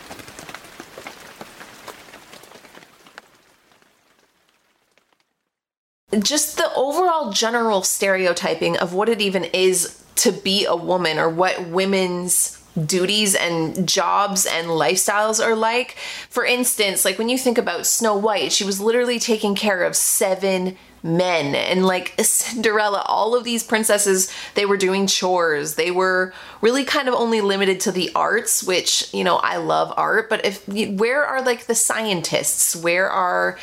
Just 6.20 6.56
the 6.56 6.72
overall 6.74 7.32
general 7.32 7.82
stereotyping 7.82 8.76
of 8.78 8.94
what 8.94 9.08
it 9.08 9.20
even 9.20 9.44
is 9.44 10.02
to 10.16 10.32
be 10.32 10.64
a 10.64 10.74
woman 10.74 11.18
or 11.18 11.28
what 11.28 11.68
women's 11.68 12.58
duties 12.86 13.34
and 13.34 13.88
jobs 13.88 14.46
and 14.46 14.68
lifestyles 14.68 15.44
are 15.44 15.56
like. 15.56 15.96
For 16.30 16.44
instance, 16.44 17.04
like 17.04 17.18
when 17.18 17.28
you 17.28 17.38
think 17.38 17.58
about 17.58 17.86
Snow 17.86 18.16
White, 18.16 18.52
she 18.52 18.64
was 18.64 18.80
literally 18.80 19.18
taking 19.18 19.54
care 19.54 19.82
of 19.82 19.96
seven 19.96 20.76
men. 21.02 21.54
And 21.54 21.86
like 21.86 22.14
Cinderella 22.20 23.02
all 23.06 23.34
of 23.34 23.44
these 23.44 23.62
princesses 23.62 24.32
they 24.54 24.66
were 24.66 24.76
doing 24.76 25.06
chores. 25.06 25.74
They 25.74 25.90
were 25.90 26.32
really 26.60 26.84
kind 26.84 27.08
of 27.08 27.14
only 27.14 27.40
limited 27.40 27.80
to 27.80 27.92
the 27.92 28.10
arts 28.14 28.62
which 28.62 29.12
you 29.14 29.24
know 29.24 29.36
I 29.36 29.56
love 29.56 29.92
art. 29.96 30.28
But 30.28 30.44
if 30.44 30.66
where 30.68 31.24
are 31.24 31.42
like 31.42 31.66
the 31.66 31.74
scientists? 31.74 32.74
Where 32.74 33.10
are 33.10 33.58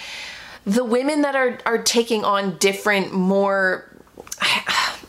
the 0.66 0.84
women 0.84 1.22
that 1.22 1.36
are 1.36 1.60
are 1.66 1.82
taking 1.82 2.24
on 2.24 2.58
different 2.58 3.14
more 3.14 3.90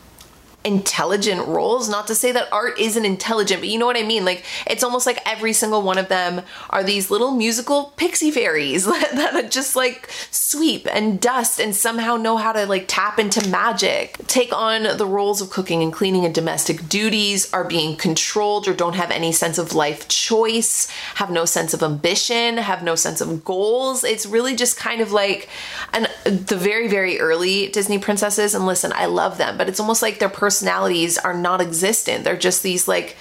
intelligent 0.67 1.47
roles. 1.47 1.87
Not 1.87 2.07
to 2.07 2.15
say 2.15 2.33
that 2.33 2.51
art 2.51 2.77
isn't 2.77 3.05
intelligent, 3.05 3.61
but 3.61 3.69
you 3.69 3.79
know 3.79 3.85
what 3.85 3.97
I 3.97 4.03
mean? 4.03 4.25
Like, 4.25 4.43
it's 4.67 4.83
almost 4.83 5.05
like 5.05 5.19
every 5.25 5.53
single 5.53 5.81
one 5.81 5.97
of 5.97 6.09
them 6.09 6.41
are 6.69 6.83
these 6.83 7.09
little 7.09 7.31
musical 7.31 7.93
pixie 7.95 8.31
fairies 8.31 8.85
that 8.85 9.49
just 9.49 9.77
like 9.77 10.09
sweep 10.29 10.85
and 10.91 11.21
dust 11.21 11.59
and 11.59 11.73
somehow 11.73 12.17
know 12.17 12.35
how 12.35 12.51
to 12.51 12.65
like 12.65 12.85
tap 12.87 13.17
into 13.17 13.47
magic, 13.49 14.17
take 14.27 14.51
on 14.53 14.97
the 14.97 15.05
roles 15.05 15.41
of 15.41 15.49
cooking 15.49 15.81
and 15.81 15.93
cleaning 15.93 16.25
and 16.25 16.35
domestic 16.35 16.89
duties, 16.89 17.51
are 17.53 17.63
being 17.63 17.95
controlled 17.95 18.67
or 18.67 18.73
don't 18.73 18.95
have 18.95 19.09
any 19.09 19.31
sense 19.31 19.57
of 19.57 19.73
life 19.73 20.07
choice, 20.09 20.89
have 21.15 21.31
no 21.31 21.45
sense 21.45 21.73
of 21.73 21.81
ambition, 21.81 22.57
have 22.57 22.83
no 22.83 22.95
sense 22.95 23.21
of 23.21 23.45
goals. 23.45 24.03
It's 24.03 24.25
really 24.25 24.55
just 24.55 24.75
kind 24.77 24.99
of 24.99 25.13
like, 25.13 25.47
and 25.93 26.07
the 26.25 26.57
very, 26.57 26.89
very 26.89 27.21
early 27.21 27.67
Disney 27.69 27.99
princesses, 27.99 28.53
and 28.53 28.65
listen, 28.65 28.91
I 28.93 29.05
love 29.05 29.37
them, 29.37 29.57
but 29.57 29.69
it's 29.69 29.79
almost 29.79 30.01
like 30.01 30.19
their 30.19 30.27
personal 30.27 30.56
personalities 30.57 31.19
are 31.19 31.35
not 31.35 31.61
existent. 31.61 32.23
They're 32.23 32.35
just 32.35 32.63
these 32.63 32.87
like 32.87 33.15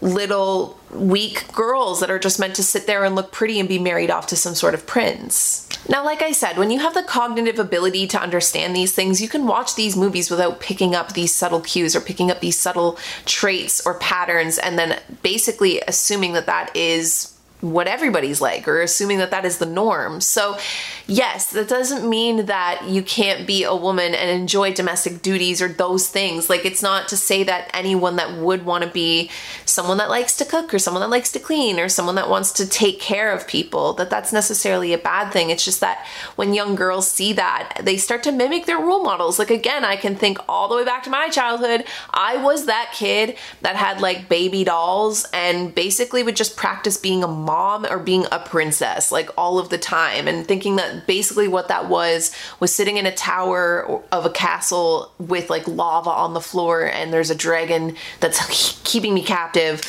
little 0.00 0.76
weak 0.90 1.46
girls 1.52 2.00
that 2.00 2.10
are 2.10 2.18
just 2.18 2.40
meant 2.40 2.56
to 2.56 2.64
sit 2.64 2.88
there 2.88 3.04
and 3.04 3.14
look 3.14 3.30
pretty 3.30 3.60
and 3.60 3.68
be 3.68 3.78
married 3.78 4.10
off 4.10 4.26
to 4.26 4.36
some 4.36 4.56
sort 4.56 4.74
of 4.74 4.86
prince. 4.86 5.68
Now, 5.88 6.04
like 6.04 6.20
I 6.20 6.32
said, 6.32 6.58
when 6.58 6.72
you 6.72 6.80
have 6.80 6.94
the 6.94 7.04
cognitive 7.04 7.60
ability 7.60 8.08
to 8.08 8.20
understand 8.20 8.74
these 8.74 8.92
things, 8.92 9.22
you 9.22 9.28
can 9.28 9.46
watch 9.46 9.76
these 9.76 9.96
movies 9.96 10.30
without 10.30 10.58
picking 10.58 10.96
up 10.96 11.12
these 11.12 11.32
subtle 11.32 11.60
cues 11.60 11.94
or 11.94 12.00
picking 12.00 12.28
up 12.28 12.40
these 12.40 12.58
subtle 12.58 12.98
traits 13.24 13.86
or 13.86 13.98
patterns 14.00 14.58
and 14.58 14.76
then 14.76 14.98
basically 15.22 15.80
assuming 15.86 16.32
that 16.32 16.46
that 16.46 16.74
is 16.74 17.33
what 17.64 17.88
everybody's 17.88 18.42
like 18.42 18.68
or 18.68 18.82
assuming 18.82 19.16
that 19.18 19.30
that 19.30 19.46
is 19.46 19.56
the 19.56 19.66
norm. 19.66 20.20
So, 20.20 20.58
yes, 21.06 21.50
that 21.52 21.66
doesn't 21.66 22.08
mean 22.08 22.44
that 22.44 22.86
you 22.86 23.02
can't 23.02 23.46
be 23.46 23.64
a 23.64 23.74
woman 23.74 24.14
and 24.14 24.30
enjoy 24.30 24.74
domestic 24.74 25.22
duties 25.22 25.62
or 25.62 25.68
those 25.68 26.08
things. 26.08 26.50
Like, 26.50 26.66
it's 26.66 26.82
not 26.82 27.08
to 27.08 27.16
say 27.16 27.42
that 27.44 27.70
anyone 27.72 28.16
that 28.16 28.36
would 28.36 28.66
want 28.66 28.84
to 28.84 28.90
be 28.90 29.30
someone 29.64 29.96
that 29.96 30.10
likes 30.10 30.36
to 30.36 30.44
cook 30.44 30.74
or 30.74 30.78
someone 30.78 31.00
that 31.00 31.08
likes 31.08 31.32
to 31.32 31.38
clean 31.38 31.80
or 31.80 31.88
someone 31.88 32.16
that 32.16 32.28
wants 32.28 32.52
to 32.52 32.68
take 32.68 33.00
care 33.00 33.32
of 33.32 33.48
people, 33.48 33.94
that 33.94 34.10
that's 34.10 34.32
necessarily 34.32 34.92
a 34.92 34.98
bad 34.98 35.32
thing. 35.32 35.48
It's 35.48 35.64
just 35.64 35.80
that 35.80 36.06
when 36.36 36.52
young 36.52 36.74
girls 36.74 37.10
see 37.10 37.32
that, 37.32 37.80
they 37.82 37.96
start 37.96 38.22
to 38.24 38.32
mimic 38.32 38.66
their 38.66 38.78
role 38.78 39.02
models. 39.02 39.38
Like, 39.38 39.50
again, 39.50 39.86
I 39.86 39.96
can 39.96 40.16
think 40.16 40.36
all 40.50 40.68
the 40.68 40.76
way 40.76 40.84
back 40.84 41.02
to 41.04 41.10
my 41.10 41.30
childhood. 41.30 41.84
I 42.10 42.36
was 42.36 42.66
that 42.66 42.92
kid 42.94 43.38
that 43.62 43.76
had 43.76 44.02
like 44.02 44.28
baby 44.28 44.64
dolls 44.64 45.26
and 45.32 45.74
basically 45.74 46.22
would 46.22 46.36
just 46.36 46.58
practice 46.58 46.98
being 46.98 47.24
a 47.24 47.28
mom 47.28 47.53
mom 47.54 47.86
or 47.86 48.00
being 48.00 48.26
a 48.32 48.38
princess 48.40 49.12
like 49.12 49.30
all 49.38 49.60
of 49.60 49.68
the 49.68 49.78
time 49.78 50.26
and 50.26 50.44
thinking 50.44 50.74
that 50.74 51.06
basically 51.06 51.46
what 51.46 51.68
that 51.68 51.88
was 51.88 52.34
was 52.58 52.74
sitting 52.74 52.96
in 52.96 53.06
a 53.06 53.14
tower 53.14 54.02
of 54.10 54.26
a 54.26 54.30
castle 54.30 55.12
with 55.20 55.50
like 55.50 55.68
lava 55.68 56.10
on 56.10 56.34
the 56.34 56.40
floor 56.40 56.84
and 56.84 57.12
there's 57.12 57.30
a 57.30 57.34
dragon 57.34 57.94
that's 58.18 58.80
keeping 58.82 59.14
me 59.14 59.22
captive 59.22 59.80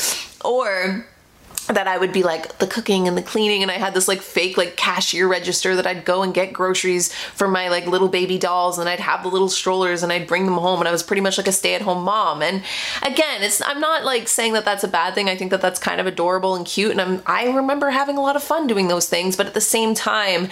or 0.46 1.08
that 1.68 1.88
I 1.88 1.98
would 1.98 2.14
be 2.14 2.22
like 2.22 2.60
the 2.60 2.68
cooking 2.68 3.08
and 3.08 3.18
the 3.18 3.22
cleaning 3.22 3.64
and 3.64 3.72
I 3.72 3.76
had 3.76 3.94
this 3.94 4.08
like 4.08 4.22
fake 4.22 4.56
like 4.58 4.76
cashier 4.76 5.28
register 5.28 5.76
that 5.76 5.88
I'd 5.88 6.06
go 6.06 6.22
and 6.22 6.34
get 6.34 6.54
groceries 6.54 7.12
for 7.12 7.48
my 7.48 7.70
like 7.70 7.88
little 7.88 8.08
baby 8.08 8.38
dolls 8.38 8.78
and 8.78 8.88
I'd 8.88 9.00
have 9.00 9.24
the 9.24 9.30
little 9.30 9.50
strollers 9.50 10.04
and 10.04 10.12
I'd 10.12 10.28
bring 10.28 10.46
them 10.46 10.56
home 10.56 10.80
and 10.80 10.88
I 10.88 10.92
was 10.92 11.02
pretty 11.02 11.22
much 11.22 11.38
like 11.38 11.48
a 11.48 11.52
stay-at-home 11.52 12.04
mom. 12.04 12.42
And 12.42 12.64
again 13.02 13.42
it's 13.42 13.62
I'm 13.66 13.80
not 13.80 14.06
like 14.06 14.28
saying 14.28 14.54
that 14.54 14.66
that's 14.66 14.84
a 14.84 14.88
bad 14.88 15.16
thing. 15.16 15.28
I 15.28 15.36
think 15.36 15.52
that 15.52 15.62
that's 15.62 15.80
kind 15.80 16.00
of 16.00 16.06
adorable 16.06 16.56
and 16.56 16.66
cute 16.66 16.92
and 16.92 17.02
I'm 17.02 17.22
I 17.26 17.52
remember 17.52 17.90
having 17.90 18.18
a 18.18 18.22
lot 18.22 18.36
of 18.36 18.44
fun 18.44 18.68
doing 18.68 18.88
those 18.88 19.10
things 19.10 19.36
but 19.36 19.48
at 19.48 19.54
the 19.54 19.62
same 19.62 19.96
time 19.96 20.50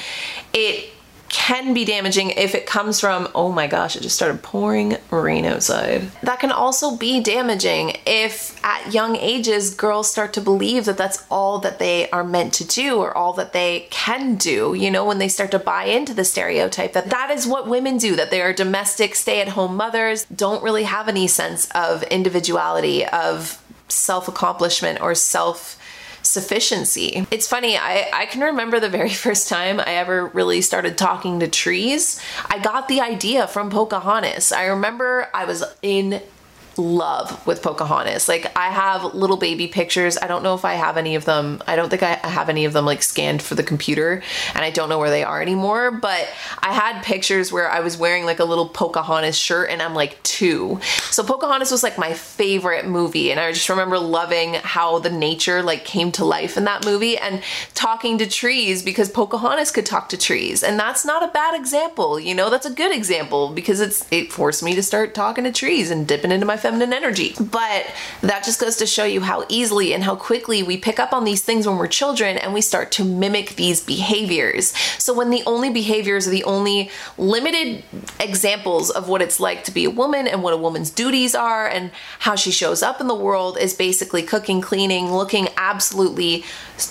it 0.52 0.91
can 1.34 1.74
be 1.74 1.84
damaging 1.84 2.30
if 2.30 2.54
it 2.54 2.67
comes 2.67 3.00
from, 3.00 3.28
oh 3.34 3.52
my 3.52 3.65
gosh, 3.65 3.96
it 3.96 4.04
just 4.04 4.15
started 4.15 4.43
pouring 4.43 4.98
rain 5.10 5.46
outside. 5.46 6.04
That 6.22 6.39
can 6.39 6.52
also 6.52 6.96
be 6.96 7.22
damaging 7.22 7.98
if 8.06 8.63
at 8.63 8.93
young 8.93 9.15
ages 9.15 9.74
girls 9.74 10.12
start 10.12 10.32
to 10.34 10.41
believe 10.41 10.86
that 10.86 10.96
that's 10.96 11.26
all 11.32 11.58
that 11.60 11.80
they 11.80 12.08
are 12.12 12.24
meant 12.24 12.54
to 12.54 12.67
do 12.67 12.98
or 12.98 13.17
all 13.17 13.34
that 13.34 13.52
they 13.52 13.88
can 13.89 14.36
do. 14.36 14.76
You 14.76 14.91
know, 14.91 15.06
when 15.06 15.17
they 15.17 15.28
start 15.28 15.50
to 15.52 15.60
buy 15.60 15.86
into 15.86 16.13
the 16.13 16.24
stereotype 16.24 16.93
that 16.93 17.10
that 17.10 17.32
is 17.32 17.48
what 17.48 17.67
women 17.67 17.98
do, 17.98 18.15
that 18.15 18.30
they 18.30 18.41
are 18.43 18.54
domestic, 18.54 19.15
stay 19.15 19.41
at 19.41 19.50
home 19.50 19.76
mothers, 19.76 20.26
don't 20.26 20.63
really 20.63 20.84
have 20.84 21.10
any 21.10 21.26
sense 21.26 21.67
of 21.72 22.04
individuality, 22.04 23.08
of 23.08 23.60
self 23.89 24.28
accomplishment 24.28 25.02
or 25.02 25.15
self 25.15 25.80
sufficiency. 26.34 27.26
It's 27.32 27.48
funny, 27.48 27.78
I, 27.78 28.10
I 28.13 28.26
can 28.26 28.41
remember 28.41 28.80
the 28.80 28.89
very 28.89 29.10
first 29.26 29.48
time 29.48 29.80
I 29.80 29.96
ever 29.96 30.28
really 30.28 30.62
started 30.62 30.98
talking 30.98 31.39
to 31.39 31.48
trees. 31.48 32.19
I 32.48 32.60
got 32.60 32.88
the 32.88 33.02
idea 33.02 33.48
from 33.48 33.69
Pocahontas. 33.69 34.52
I 34.52 34.65
remember 34.65 35.30
I 35.34 35.46
was 35.46 35.63
in 35.82 36.22
love 36.78 37.46
with 37.46 37.62
Pocahontas. 37.62 38.28
Like 38.28 38.52
I 38.58 38.70
have 38.70 39.14
little 39.14 39.38
baby 39.38 39.68
pictures. 39.68 40.18
I 40.18 40.28
don't 40.28 40.44
know 40.44 40.56
if 40.56 40.66
I 40.66 40.74
have 40.74 40.98
any 40.98 41.16
of 41.16 41.26
them. 41.26 41.62
I 41.68 41.76
don't 41.76 41.90
think 41.90 42.04
I 42.04 42.16
have 42.16 42.50
any 42.50 42.66
of 42.66 42.74
them 42.74 42.86
like 42.86 43.04
scanned 43.04 43.42
for 43.42 43.56
the 43.56 43.64
computer 43.64 44.24
and 44.56 44.64
I 44.64 44.70
don't 44.70 44.90
know 44.90 45.00
where 45.00 45.10
they 45.10 45.24
are 45.24 45.42
anymore, 45.42 45.92
but 45.92 46.28
I 46.60 46.74
had 46.74 47.04
pictures 47.04 47.52
where 47.52 47.70
I 47.70 47.82
was 47.82 47.98
wearing 47.98 48.26
like 48.26 48.40
a 48.40 48.46
little 48.46 48.68
Pocahontas 48.68 49.38
shirt 49.38 49.70
and 49.70 49.82
I'm 49.82 49.94
like 49.94 50.22
2. 50.24 50.80
So 51.10 51.24
Pocahontas 51.24 51.72
was 51.72 51.84
like 51.84 51.98
my 51.98 52.14
favorite 52.14 52.88
movie 52.88 53.32
and 53.32 53.40
I 53.40 53.52
just 53.52 53.70
remember 53.70 54.00
loving 54.00 54.56
how 54.56 55.00
the 55.00 55.12
nature 55.12 55.62
like 55.62 55.86
came 55.86 56.12
to 56.14 56.26
life 56.26 56.58
in 56.58 56.64
that 56.66 56.86
movie 56.86 57.18
and 57.18 57.42
talking 57.74 58.18
to 58.18 58.28
trees 58.28 58.82
because 58.84 59.10
Pocahontas 59.10 59.72
could 59.72 59.86
talk 59.86 60.10
to 60.10 60.18
trees. 60.18 60.64
And 60.64 60.80
that's 60.80 61.06
not 61.06 61.24
a 61.24 61.32
bad 61.32 61.56
example. 61.56 62.20
You 62.20 62.36
know, 62.36 62.50
that's 62.50 62.66
a 62.66 62.74
good 62.74 62.96
example 62.96 63.50
because 63.50 63.80
it's 63.80 64.12
it 64.12 64.32
forced 64.32 64.64
me 64.64 64.76
to 64.76 64.84
start 64.84 65.14
talking 65.14 65.44
to 65.44 65.52
trees 65.52 65.92
and 65.92 66.08
dipping 66.08 66.32
into 66.32 66.46
my 66.46 66.58
feminine 66.63 66.93
energy. 66.93 67.36
But 67.38 67.86
that 68.21 68.45
just 68.45 68.60
goes 68.60 68.78
to 68.78 68.88
show 68.88 69.04
you 69.04 69.19
how 69.21 69.45
easily 69.49 69.93
and 69.93 70.02
how 70.04 70.15
quickly 70.15 70.63
we 70.63 70.78
pick 70.78 70.97
up 70.97 71.12
on 71.12 71.26
these 71.26 71.43
things 71.43 71.67
when 71.67 71.78
we're 71.78 71.88
children 71.88 72.38
and 72.38 72.54
we 72.54 72.62
start 72.62 72.89
to 72.93 73.04
mimic 73.04 73.56
these 73.58 73.82
behaviors. 73.82 74.69
So 74.97 75.13
when 75.13 75.30
the 75.30 75.43
only 75.45 75.69
behaviors 75.69 76.26
are 76.26 76.32
the 76.32 76.45
only 76.45 76.89
limited 77.17 77.84
examples 78.17 78.89
of 78.89 79.10
what 79.10 79.21
it's 79.21 79.41
like 79.41 79.65
to 79.65 79.71
be 79.71 79.84
a 79.84 79.89
woman 79.89 80.26
and 80.26 80.41
what 80.41 80.54
a 80.54 80.58
woman's 80.58 80.89
duties 80.89 81.36
are 81.36 81.67
and 81.67 81.91
how 82.19 82.36
she 82.36 82.49
shows 82.49 82.82
up 82.82 83.02
in 83.02 83.08
the 83.08 83.15
world 83.15 83.58
is 83.58 83.73
basically 83.73 84.23
cooking, 84.23 84.62
cleaning, 84.62 85.12
looking 85.12 85.49
absolutely 85.58 86.45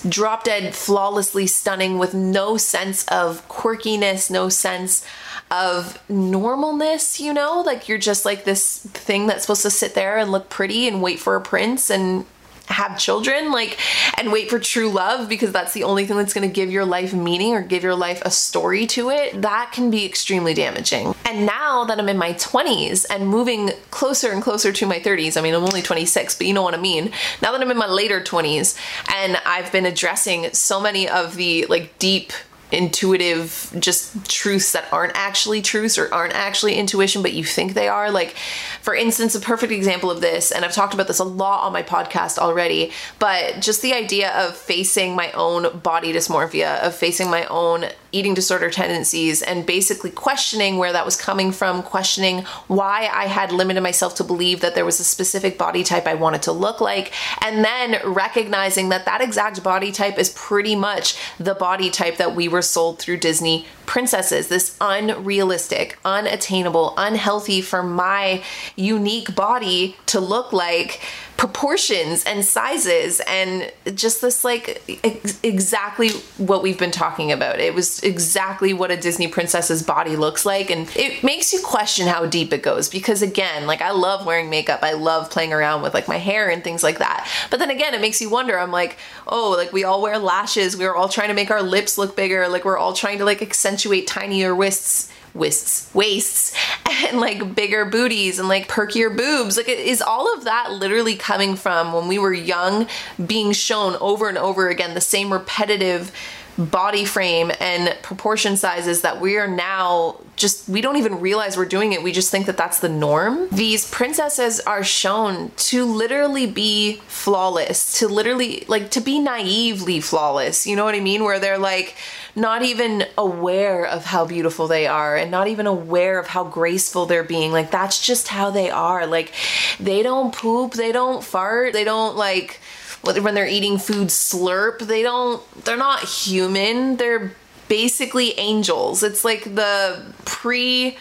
drop 0.07 0.43
dead, 0.43 0.75
flawlessly 0.75 1.47
stunning 1.47 1.97
with 1.97 2.13
no 2.13 2.57
sense 2.57 3.05
of 3.07 3.47
quirkiness, 3.49 4.29
no 4.29 4.49
sense 4.49 5.03
of 5.51 5.99
normalness, 6.07 7.19
you 7.19 7.33
know? 7.33 7.61
Like 7.61 7.87
you're 7.87 7.97
just 7.97 8.25
like 8.25 8.43
this 8.43 8.79
thing 8.79 9.27
that's 9.27 9.43
supposed 9.43 9.62
to 9.63 9.69
sit 9.69 9.95
there 9.95 10.17
and 10.17 10.31
look 10.31 10.49
pretty 10.49 10.87
and 10.87 11.01
wait 11.01 11.19
for 11.19 11.35
a 11.35 11.41
prince 11.41 11.89
and 11.89 12.25
have 12.67 12.97
children 12.97 13.51
like 13.51 13.77
and 14.17 14.31
wait 14.31 14.49
for 14.49 14.57
true 14.57 14.89
love 14.89 15.27
because 15.27 15.51
that's 15.51 15.73
the 15.73 15.83
only 15.83 16.05
thing 16.05 16.15
that's 16.15 16.33
going 16.33 16.47
to 16.47 16.53
give 16.53 16.71
your 16.71 16.85
life 16.85 17.13
meaning 17.13 17.53
or 17.53 17.61
give 17.61 17.83
your 17.83 17.95
life 17.95 18.21
a 18.23 18.31
story 18.31 18.87
to 18.87 19.09
it 19.09 19.41
that 19.41 19.71
can 19.73 19.91
be 19.91 20.05
extremely 20.05 20.53
damaging. 20.53 21.13
And 21.25 21.45
now 21.45 21.83
that 21.85 21.99
i'm 21.99 22.07
in 22.07 22.17
my 22.17 22.33
20s 22.33 23.05
and 23.09 23.27
moving 23.27 23.71
closer 23.91 24.31
and 24.31 24.41
closer 24.41 24.71
to 24.71 24.85
my 24.85 24.99
30s 24.99 25.37
i 25.37 25.41
mean 25.41 25.53
i'm 25.53 25.63
only 25.63 25.81
26 25.81 26.37
but 26.37 26.47
you 26.47 26.53
know 26.53 26.63
what 26.63 26.73
i 26.73 26.77
mean. 26.77 27.11
Now 27.41 27.51
that 27.51 27.61
i'm 27.61 27.71
in 27.71 27.77
my 27.77 27.87
later 27.87 28.21
20s 28.21 28.77
and 29.13 29.37
i've 29.45 29.71
been 29.71 29.85
addressing 29.85 30.53
so 30.53 30.79
many 30.79 31.09
of 31.09 31.35
the 31.35 31.65
like 31.65 31.99
deep 31.99 32.31
intuitive 32.73 33.73
just 33.79 34.29
truths 34.29 34.71
that 34.71 34.91
aren't 34.91 35.13
actually 35.15 35.61
truths 35.61 35.97
or 35.97 36.13
aren't 36.13 36.33
actually 36.33 36.75
intuition 36.75 37.21
but 37.21 37.33
you 37.33 37.43
think 37.43 37.73
they 37.73 37.87
are. 37.87 38.11
Like 38.11 38.35
for 38.81 38.95
instance 38.95 39.35
a 39.35 39.39
perfect 39.39 39.71
example 39.71 40.09
of 40.11 40.21
this 40.21 40.51
and 40.51 40.65
I've 40.65 40.73
talked 40.73 40.93
about 40.93 41.07
this 41.07 41.19
a 41.19 41.23
lot 41.23 41.65
on 41.65 41.73
my 41.73 41.83
podcast 41.83 42.37
already 42.37 42.91
but 43.19 43.61
just 43.61 43.81
the 43.81 43.93
idea 43.93 44.31
of 44.33 44.55
facing 44.55 45.15
my 45.15 45.31
own 45.33 45.79
body 45.79 46.13
dysmorphia 46.13 46.79
of 46.81 46.95
facing 46.95 47.29
my 47.29 47.45
own 47.45 47.85
eating 48.13 48.33
disorder 48.33 48.69
tendencies 48.69 49.41
and 49.41 49.65
basically 49.65 50.11
questioning 50.11 50.77
where 50.77 50.93
that 50.93 51.03
was 51.03 51.17
coming 51.17 51.51
from, 51.51 51.83
questioning 51.83 52.43
why 52.67 53.09
I 53.11 53.25
had 53.25 53.51
limited 53.51 53.81
myself 53.81 54.15
to 54.15 54.23
believe 54.23 54.61
that 54.61 54.75
there 54.75 54.85
was 54.85 54.99
a 54.99 55.03
specific 55.03 55.57
body 55.57 55.83
type 55.83 56.07
I 56.07 56.13
wanted 56.13 56.43
to 56.43 56.53
look 56.53 56.79
like, 56.79 57.11
and 57.43 57.65
then 57.65 57.99
recognizing 58.05 58.89
that 58.89 59.05
that 59.05 59.19
exact 59.19 59.61
body 59.63 59.91
type 59.91 60.17
is 60.17 60.29
pretty 60.29 60.75
much 60.75 61.17
the 61.39 61.55
body 61.55 61.89
type 61.89 62.17
that 62.17 62.35
we 62.35 62.47
were 62.47 62.61
sold 62.61 62.99
through 62.99 63.17
Disney 63.17 63.65
princesses. 63.85 64.47
This 64.47 64.77
unrealistic, 64.79 65.97
unattainable, 66.05 66.93
unhealthy 66.97 67.61
for 67.61 67.83
my 67.83 68.43
unique 68.75 69.35
body 69.35 69.97
to 70.05 70.19
look 70.19 70.53
like 70.53 71.01
proportions 71.37 72.23
and 72.25 72.45
sizes 72.45 73.21
and 73.27 73.71
just 73.95 74.21
this 74.21 74.43
like 74.43 74.81
ex- 75.03 75.39
exactly 75.43 76.09
what 76.37 76.61
we've 76.61 76.77
been 76.77 76.91
talking 76.91 77.31
about. 77.31 77.59
It 77.59 77.73
was 77.73 78.01
exactly 78.03 78.73
what 78.73 78.91
a 78.91 78.97
Disney 78.97 79.27
princess's 79.27 79.83
body 79.83 80.15
looks 80.15 80.45
like 80.45 80.69
and 80.69 80.89
it 80.95 81.23
makes 81.23 81.51
you 81.51 81.61
question 81.61 82.07
how 82.07 82.25
deep 82.25 82.53
it 82.53 82.63
goes 82.63 82.89
because 82.89 83.21
again, 83.21 83.65
like 83.67 83.81
I 83.81 83.91
love 83.91 84.25
wearing 84.25 84.49
makeup. 84.49 84.79
I 84.83 84.93
love 84.93 85.29
playing 85.29 85.53
around 85.53 85.81
with 85.81 85.93
like 85.93 86.07
my 86.07 86.17
hair 86.17 86.49
and 86.49 86.63
things 86.63 86.83
like 86.83 86.99
that. 86.99 87.27
But 87.49 87.59
then 87.59 87.71
again, 87.71 87.93
it 87.93 88.01
makes 88.01 88.21
you 88.21 88.29
wonder. 88.29 88.57
I'm 88.57 88.71
like, 88.71 88.97
"Oh, 89.27 89.51
like 89.51 89.73
we 89.73 89.83
all 89.83 90.01
wear 90.01 90.17
lashes. 90.17 90.77
We're 90.77 90.95
all 90.95 91.09
trying 91.09 91.29
to 91.29 91.33
make 91.33 91.51
our 91.51 91.63
lips 91.63 91.97
look 91.97 92.15
bigger. 92.15 92.47
Like 92.47 92.65
we're 92.65 92.77
all 92.77 92.93
trying 92.93 93.17
to 93.17 93.25
like 93.25 93.41
accentuate 93.41 94.07
tinier 94.07 94.53
wrists 94.55 95.09
waists 95.33 95.89
waists 95.93 96.55
and 97.07 97.19
like 97.19 97.55
bigger 97.55 97.85
booties 97.85 98.39
and 98.39 98.47
like 98.47 98.67
perkier 98.67 99.15
boobs. 99.15 99.57
Like 99.57 99.69
is 99.69 100.01
all 100.01 100.33
of 100.35 100.43
that 100.43 100.71
literally 100.71 101.15
coming 101.15 101.55
from 101.55 101.93
when 101.93 102.07
we 102.07 102.19
were 102.19 102.33
young 102.33 102.87
being 103.25 103.51
shown 103.51 103.95
over 103.99 104.29
and 104.29 104.37
over 104.37 104.69
again 104.69 104.93
the 104.93 105.01
same 105.01 105.31
repetitive 105.31 106.11
body 106.57 107.05
frame 107.05 107.51
and 107.59 107.95
proportion 108.03 108.57
sizes 108.57 109.01
that 109.01 109.19
we 109.19 109.37
are 109.37 109.47
now 109.47 110.17
just 110.35 110.67
we 110.67 110.81
don't 110.81 110.97
even 110.97 111.19
realize 111.19 111.57
we're 111.57 111.65
doing 111.65 111.93
it. 111.93 112.03
We 112.03 112.11
just 112.11 112.31
think 112.31 112.47
that 112.47 112.57
that's 112.57 112.79
the 112.79 112.89
norm. 112.89 113.47
These 113.51 113.89
princesses 113.89 114.59
are 114.61 114.83
shown 114.83 115.51
to 115.57 115.85
literally 115.85 116.47
be 116.47 116.95
flawless 117.07 117.99
to 117.99 118.07
literally 118.07 118.65
like 118.67 118.91
to 118.91 119.01
be 119.01 119.19
naively 119.19 120.01
flawless 120.01 120.67
you 120.67 120.75
know 120.75 120.83
what 120.83 120.95
i 120.95 120.99
mean? 120.99 121.23
Where 121.23 121.39
they're 121.39 121.57
like 121.57 121.95
not 122.35 122.63
even 122.63 123.05
aware 123.17 123.85
of 123.85 124.05
how 124.05 124.25
beautiful 124.25 124.67
they 124.67 124.87
are 124.87 125.15
and 125.15 125.29
not 125.29 125.47
even 125.47 125.67
aware 125.67 126.19
of 126.19 126.27
how 126.27 126.43
graceful 126.43 127.05
they're 127.05 127.23
being. 127.23 127.51
Like 127.51 127.69
that's 127.69 128.03
just 128.03 128.27
how 128.27 128.49
they 128.49 128.71
are. 128.71 129.05
Like 129.05 129.33
they 129.79 130.01
don't 130.01 130.33
poop 130.33 130.73
they 130.73 130.91
don't 130.91 131.23
fart 131.23 131.73
they 131.73 131.83
don't 131.83 132.17
like 132.17 132.59
when 133.03 133.35
they're 133.35 133.47
eating 133.47 133.77
food 133.77 134.07
slurp 134.07 134.79
they 134.79 135.03
don't 135.03 135.43
they're 135.65 135.77
not 135.77 135.99
human. 136.03 136.97
They're 136.97 137.33
basically 137.67 138.37
angels. 138.39 139.03
It's 139.03 139.23
like 139.23 139.55
the 139.55 140.13
pre 140.25 140.97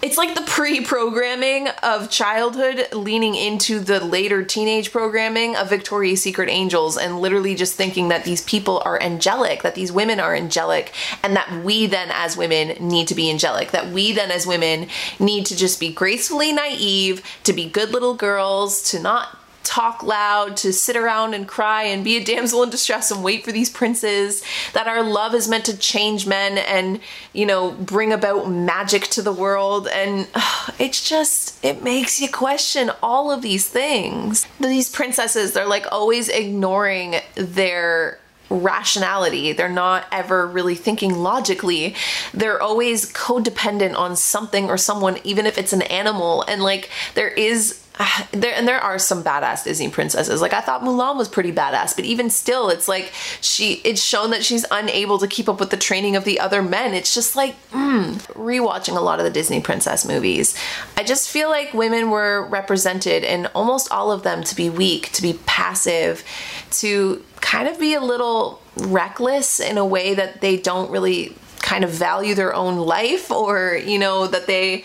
it's 0.00 0.16
like 0.16 0.36
the 0.36 0.42
pre-programming 0.42 1.68
of 1.82 2.08
childhood 2.08 2.86
leaning 2.92 3.34
into 3.34 3.80
the 3.80 3.98
later 3.98 4.44
teenage 4.44 4.92
programming 4.92 5.56
of 5.56 5.70
Victoria's 5.70 6.22
Secret 6.22 6.48
angels 6.48 6.96
and 6.96 7.18
literally 7.18 7.56
just 7.56 7.74
thinking 7.74 8.06
that 8.08 8.24
these 8.24 8.42
people 8.44 8.80
are 8.84 9.02
angelic, 9.02 9.62
that 9.62 9.74
these 9.74 9.90
women 9.90 10.20
are 10.20 10.36
angelic, 10.36 10.94
and 11.24 11.34
that 11.34 11.64
we 11.64 11.86
then 11.86 12.10
as 12.12 12.36
women 12.36 12.76
need 12.78 13.08
to 13.08 13.14
be 13.16 13.28
angelic, 13.28 13.72
that 13.72 13.88
we 13.88 14.12
then 14.12 14.30
as 14.30 14.46
women 14.46 14.86
need 15.18 15.44
to 15.46 15.56
just 15.56 15.80
be 15.80 15.92
gracefully 15.92 16.52
naive, 16.52 17.20
to 17.42 17.52
be 17.52 17.68
good 17.68 17.90
little 17.90 18.14
girls, 18.14 18.80
to 18.82 19.00
not 19.00 19.36
talk 19.68 20.02
loud, 20.02 20.56
to 20.56 20.72
sit 20.72 20.96
around 20.96 21.34
and 21.34 21.46
cry 21.46 21.82
and 21.82 22.02
be 22.02 22.16
a 22.16 22.24
damsel 22.24 22.62
in 22.62 22.70
distress 22.70 23.10
and 23.10 23.22
wait 23.22 23.44
for 23.44 23.52
these 23.52 23.68
princes, 23.68 24.42
that 24.72 24.88
our 24.88 25.02
love 25.02 25.34
is 25.34 25.46
meant 25.46 25.66
to 25.66 25.76
change 25.76 26.26
men 26.26 26.56
and, 26.56 27.00
you 27.34 27.44
know, 27.44 27.72
bring 27.72 28.10
about 28.10 28.50
magic 28.50 29.02
to 29.02 29.20
the 29.20 29.32
world. 29.32 29.86
And 29.86 30.26
uh, 30.34 30.70
it's 30.78 31.06
just, 31.06 31.62
it 31.62 31.82
makes 31.82 32.18
you 32.18 32.30
question 32.30 32.90
all 33.02 33.30
of 33.30 33.42
these 33.42 33.68
things. 33.68 34.46
These 34.58 34.90
princesses, 34.90 35.52
they're 35.52 35.66
like 35.66 35.86
always 35.92 36.30
ignoring 36.30 37.16
their 37.34 38.18
rationality. 38.50 39.52
They're 39.52 39.68
not 39.68 40.06
ever 40.10 40.46
really 40.46 40.74
thinking 40.74 41.14
logically. 41.14 41.94
They're 42.32 42.62
always 42.62 43.12
codependent 43.12 43.94
on 43.94 44.16
something 44.16 44.70
or 44.70 44.78
someone, 44.78 45.18
even 45.24 45.44
if 45.44 45.58
it's 45.58 45.74
an 45.74 45.82
animal. 45.82 46.46
And 46.48 46.62
like, 46.62 46.88
there 47.14 47.28
is 47.28 47.84
there 48.32 48.54
and 48.54 48.66
there 48.66 48.80
are 48.80 48.98
some 48.98 49.22
badass 49.22 49.64
Disney 49.64 49.88
princesses. 49.88 50.40
Like 50.40 50.52
I 50.52 50.60
thought 50.60 50.82
Mulan 50.82 51.16
was 51.16 51.28
pretty 51.28 51.52
badass, 51.52 51.96
but 51.96 52.04
even 52.04 52.30
still, 52.30 52.68
it's 52.70 52.88
like 52.88 53.12
she 53.40 53.74
it's 53.84 54.02
shown 54.02 54.30
that 54.30 54.44
she's 54.44 54.64
unable 54.70 55.18
to 55.18 55.26
keep 55.26 55.48
up 55.48 55.60
with 55.60 55.70
the 55.70 55.76
training 55.76 56.16
of 56.16 56.24
the 56.24 56.40
other 56.40 56.62
men. 56.62 56.94
It's 56.94 57.14
just 57.14 57.36
like 57.36 57.54
mm, 57.70 58.14
rewatching 58.34 58.96
a 58.96 59.00
lot 59.00 59.18
of 59.18 59.24
the 59.24 59.30
Disney 59.30 59.60
princess 59.60 60.04
movies. 60.04 60.56
I 60.96 61.04
just 61.04 61.28
feel 61.28 61.48
like 61.48 61.74
women 61.74 62.10
were 62.10 62.46
represented 62.46 63.24
in 63.24 63.46
almost 63.46 63.90
all 63.90 64.12
of 64.12 64.22
them 64.22 64.44
to 64.44 64.54
be 64.54 64.70
weak, 64.70 65.12
to 65.12 65.22
be 65.22 65.38
passive, 65.46 66.24
to 66.72 67.24
kind 67.40 67.68
of 67.68 67.78
be 67.78 67.94
a 67.94 68.00
little 68.00 68.60
reckless 68.76 69.60
in 69.60 69.78
a 69.78 69.84
way 69.84 70.14
that 70.14 70.40
they 70.40 70.56
don't 70.56 70.90
really 70.90 71.36
kind 71.60 71.84
of 71.84 71.90
value 71.90 72.34
their 72.34 72.54
own 72.54 72.76
life 72.76 73.30
or, 73.30 73.76
you 73.76 73.98
know, 73.98 74.26
that 74.26 74.46
they 74.46 74.84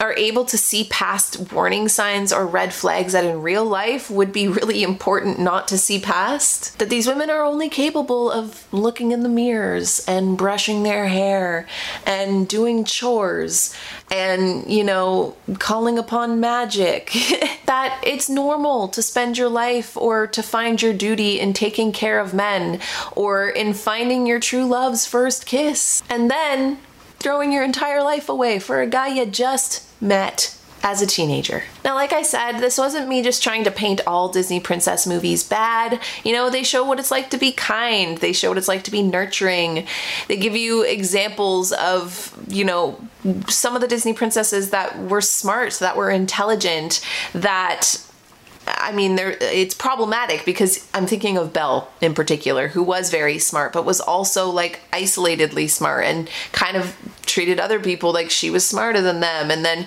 are 0.00 0.12
able 0.14 0.44
to 0.44 0.58
see 0.58 0.84
past 0.84 1.52
warning 1.52 1.88
signs 1.88 2.32
or 2.32 2.46
red 2.46 2.72
flags 2.72 3.12
that 3.12 3.24
in 3.24 3.42
real 3.42 3.64
life 3.64 4.10
would 4.10 4.32
be 4.32 4.48
really 4.48 4.82
important 4.82 5.38
not 5.38 5.68
to 5.68 5.78
see 5.78 6.00
past. 6.00 6.78
That 6.78 6.90
these 6.90 7.06
women 7.06 7.30
are 7.30 7.44
only 7.44 7.68
capable 7.68 8.30
of 8.30 8.72
looking 8.72 9.12
in 9.12 9.22
the 9.22 9.28
mirrors 9.28 10.04
and 10.06 10.38
brushing 10.38 10.82
their 10.82 11.08
hair 11.08 11.66
and 12.06 12.46
doing 12.48 12.84
chores 12.84 13.74
and, 14.10 14.70
you 14.70 14.84
know, 14.84 15.36
calling 15.58 15.98
upon 15.98 16.40
magic. 16.40 17.12
that 17.66 18.00
it's 18.06 18.28
normal 18.28 18.88
to 18.88 19.02
spend 19.02 19.36
your 19.36 19.48
life 19.48 19.96
or 19.96 20.26
to 20.26 20.42
find 20.42 20.80
your 20.80 20.94
duty 20.94 21.38
in 21.38 21.52
taking 21.52 21.92
care 21.92 22.18
of 22.18 22.32
men 22.32 22.80
or 23.14 23.48
in 23.48 23.74
finding 23.74 24.26
your 24.26 24.40
true 24.40 24.64
love's 24.64 25.06
first 25.06 25.44
kiss. 25.44 26.02
And 26.08 26.30
then 26.30 26.78
throwing 27.18 27.52
your 27.52 27.64
entire 27.64 28.02
life 28.02 28.28
away 28.28 28.58
for 28.58 28.80
a 28.80 28.86
guy 28.86 29.08
you 29.08 29.26
just 29.26 29.86
met 30.00 30.58
as 30.82 31.02
a 31.02 31.06
teenager. 31.06 31.64
Now, 31.84 31.94
like 31.94 32.12
I 32.12 32.22
said, 32.22 32.58
this 32.58 32.78
wasn't 32.78 33.08
me 33.08 33.22
just 33.22 33.42
trying 33.42 33.64
to 33.64 33.70
paint 33.70 34.00
all 34.06 34.28
Disney 34.28 34.60
princess 34.60 35.06
movies 35.06 35.42
bad. 35.42 36.00
You 36.24 36.32
know, 36.32 36.50
they 36.50 36.62
show 36.62 36.84
what 36.84 37.00
it's 37.00 37.10
like 37.10 37.30
to 37.30 37.38
be 37.38 37.52
kind, 37.52 38.18
they 38.18 38.32
show 38.32 38.48
what 38.48 38.58
it's 38.58 38.68
like 38.68 38.84
to 38.84 38.90
be 38.90 39.02
nurturing. 39.02 39.86
They 40.28 40.36
give 40.36 40.56
you 40.56 40.82
examples 40.82 41.72
of, 41.72 42.36
you 42.48 42.64
know, 42.64 43.00
some 43.48 43.74
of 43.74 43.80
the 43.80 43.88
Disney 43.88 44.12
princesses 44.12 44.70
that 44.70 44.98
were 44.98 45.20
smart, 45.20 45.74
that 45.74 45.96
were 45.96 46.10
intelligent, 46.10 47.04
that 47.32 48.00
I 48.76 48.92
mean, 48.92 49.16
there 49.16 49.36
it's 49.40 49.74
problematic 49.74 50.44
because 50.44 50.88
I'm 50.94 51.06
thinking 51.06 51.36
of 51.38 51.52
Belle 51.52 51.88
in 52.00 52.14
particular, 52.14 52.68
who 52.68 52.82
was 52.82 53.10
very 53.10 53.38
smart, 53.38 53.72
but 53.72 53.84
was 53.84 54.00
also 54.00 54.50
like 54.50 54.80
isolatedly 54.92 55.68
smart 55.70 56.04
and 56.04 56.28
kind 56.52 56.76
of 56.76 56.96
treated 57.26 57.60
other 57.60 57.80
people 57.80 58.12
like 58.12 58.30
she 58.30 58.50
was 58.50 58.66
smarter 58.66 59.00
than 59.00 59.20
them. 59.20 59.50
And 59.50 59.64
then 59.64 59.86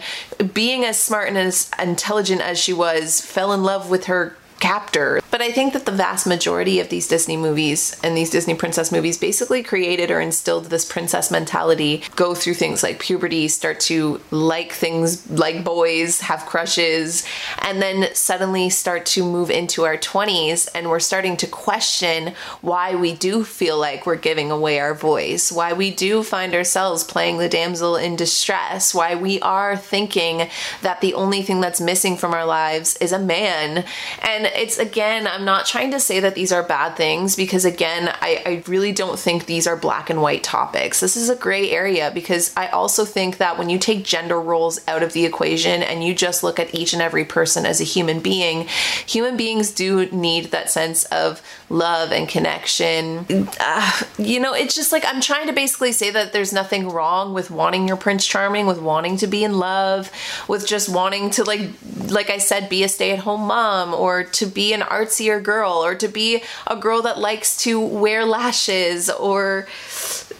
being 0.53 0.85
as 0.85 0.99
smart 0.99 1.27
and 1.27 1.37
as 1.37 1.71
intelligent 1.79 2.41
as 2.41 2.59
she 2.59 2.73
was, 2.73 3.21
fell 3.21 3.51
in 3.53 3.63
love 3.63 3.89
with 3.89 4.05
her 4.05 4.35
captor. 4.61 5.19
But 5.31 5.41
I 5.41 5.51
think 5.51 5.73
that 5.73 5.85
the 5.85 5.91
vast 5.91 6.27
majority 6.27 6.79
of 6.79 6.89
these 6.89 7.07
Disney 7.07 7.35
movies 7.35 7.99
and 8.03 8.15
these 8.15 8.29
Disney 8.29 8.53
princess 8.53 8.91
movies 8.91 9.17
basically 9.17 9.63
created 9.63 10.11
or 10.11 10.21
instilled 10.21 10.65
this 10.65 10.85
princess 10.85 11.31
mentality, 11.31 12.03
go 12.15 12.35
through 12.35 12.53
things 12.53 12.83
like 12.83 12.99
puberty, 12.99 13.47
start 13.47 13.79
to 13.81 14.21
like 14.29 14.71
things 14.71 15.29
like 15.31 15.63
boys, 15.63 16.21
have 16.21 16.45
crushes, 16.45 17.25
and 17.59 17.81
then 17.81 18.13
suddenly 18.13 18.69
start 18.69 19.05
to 19.07 19.23
move 19.23 19.49
into 19.49 19.83
our 19.83 19.97
20s 19.97 20.69
and 20.75 20.89
we're 20.89 20.99
starting 20.99 21.35
to 21.37 21.47
question 21.47 22.33
why 22.61 22.95
we 22.95 23.13
do 23.13 23.43
feel 23.43 23.79
like 23.79 24.05
we're 24.05 24.15
giving 24.15 24.51
away 24.51 24.79
our 24.79 24.93
voice, 24.93 25.51
why 25.51 25.73
we 25.73 25.89
do 25.89 26.21
find 26.21 26.53
ourselves 26.53 27.03
playing 27.03 27.39
the 27.39 27.49
damsel 27.49 27.95
in 27.95 28.15
distress, 28.15 28.93
why 28.93 29.15
we 29.15 29.41
are 29.41 29.75
thinking 29.75 30.47
that 30.83 31.01
the 31.01 31.15
only 31.15 31.41
thing 31.41 31.61
that's 31.61 31.81
missing 31.81 32.15
from 32.15 32.33
our 32.33 32.45
lives 32.45 32.95
is 32.97 33.11
a 33.11 33.19
man. 33.19 33.83
And 34.21 34.50
it's 34.55 34.77
again, 34.77 35.27
I'm 35.27 35.45
not 35.45 35.65
trying 35.65 35.91
to 35.91 35.99
say 35.99 36.19
that 36.19 36.35
these 36.35 36.51
are 36.51 36.63
bad 36.63 36.95
things 36.95 37.35
because 37.35 37.65
again, 37.65 38.13
I, 38.21 38.41
I 38.45 38.63
really 38.67 38.91
don't 38.91 39.19
think 39.19 39.45
these 39.45 39.67
are 39.67 39.75
black 39.75 40.09
and 40.09 40.21
white 40.21 40.43
topics. 40.43 40.99
This 40.99 41.17
is 41.17 41.29
a 41.29 41.35
gray 41.35 41.71
area 41.71 42.11
because 42.13 42.53
I 42.55 42.67
also 42.67 43.05
think 43.05 43.37
that 43.37 43.57
when 43.57 43.69
you 43.69 43.79
take 43.79 44.03
gender 44.03 44.39
roles 44.39 44.85
out 44.87 45.03
of 45.03 45.13
the 45.13 45.25
equation 45.25 45.83
and 45.83 46.03
you 46.03 46.13
just 46.13 46.43
look 46.43 46.59
at 46.59 46.73
each 46.73 46.93
and 46.93 47.01
every 47.01 47.25
person 47.25 47.65
as 47.65 47.81
a 47.81 47.85
human 47.85 48.19
being, 48.19 48.67
human 49.05 49.37
beings 49.37 49.71
do 49.71 50.05
need 50.07 50.45
that 50.51 50.69
sense 50.69 51.05
of 51.05 51.41
love 51.69 52.11
and 52.11 52.27
connection. 52.27 53.25
Uh, 53.59 54.01
you 54.17 54.39
know, 54.39 54.53
it's 54.53 54.75
just 54.75 54.91
like 54.91 55.05
I'm 55.05 55.21
trying 55.21 55.47
to 55.47 55.53
basically 55.53 55.91
say 55.91 56.09
that 56.11 56.33
there's 56.33 56.53
nothing 56.53 56.89
wrong 56.89 57.33
with 57.33 57.49
wanting 57.51 57.87
your 57.87 57.97
Prince 57.97 58.25
Charming, 58.25 58.65
with 58.65 58.79
wanting 58.81 59.17
to 59.17 59.27
be 59.27 59.43
in 59.43 59.57
love, 59.57 60.11
with 60.47 60.67
just 60.67 60.89
wanting 60.89 61.29
to 61.31 61.43
like 61.43 61.69
like 62.09 62.29
I 62.29 62.37
said 62.37 62.69
be 62.69 62.83
a 62.83 62.89
stay-at-home 62.89 63.47
mom 63.47 63.93
or 63.93 64.23
to 64.23 64.40
be 64.45 64.73
an 64.73 64.81
artsier 64.81 65.41
girl 65.41 65.73
or 65.73 65.95
to 65.95 66.07
be 66.07 66.43
a 66.67 66.75
girl 66.75 67.01
that 67.01 67.19
likes 67.19 67.57
to 67.63 67.79
wear 67.79 68.25
lashes 68.25 69.09
or 69.09 69.67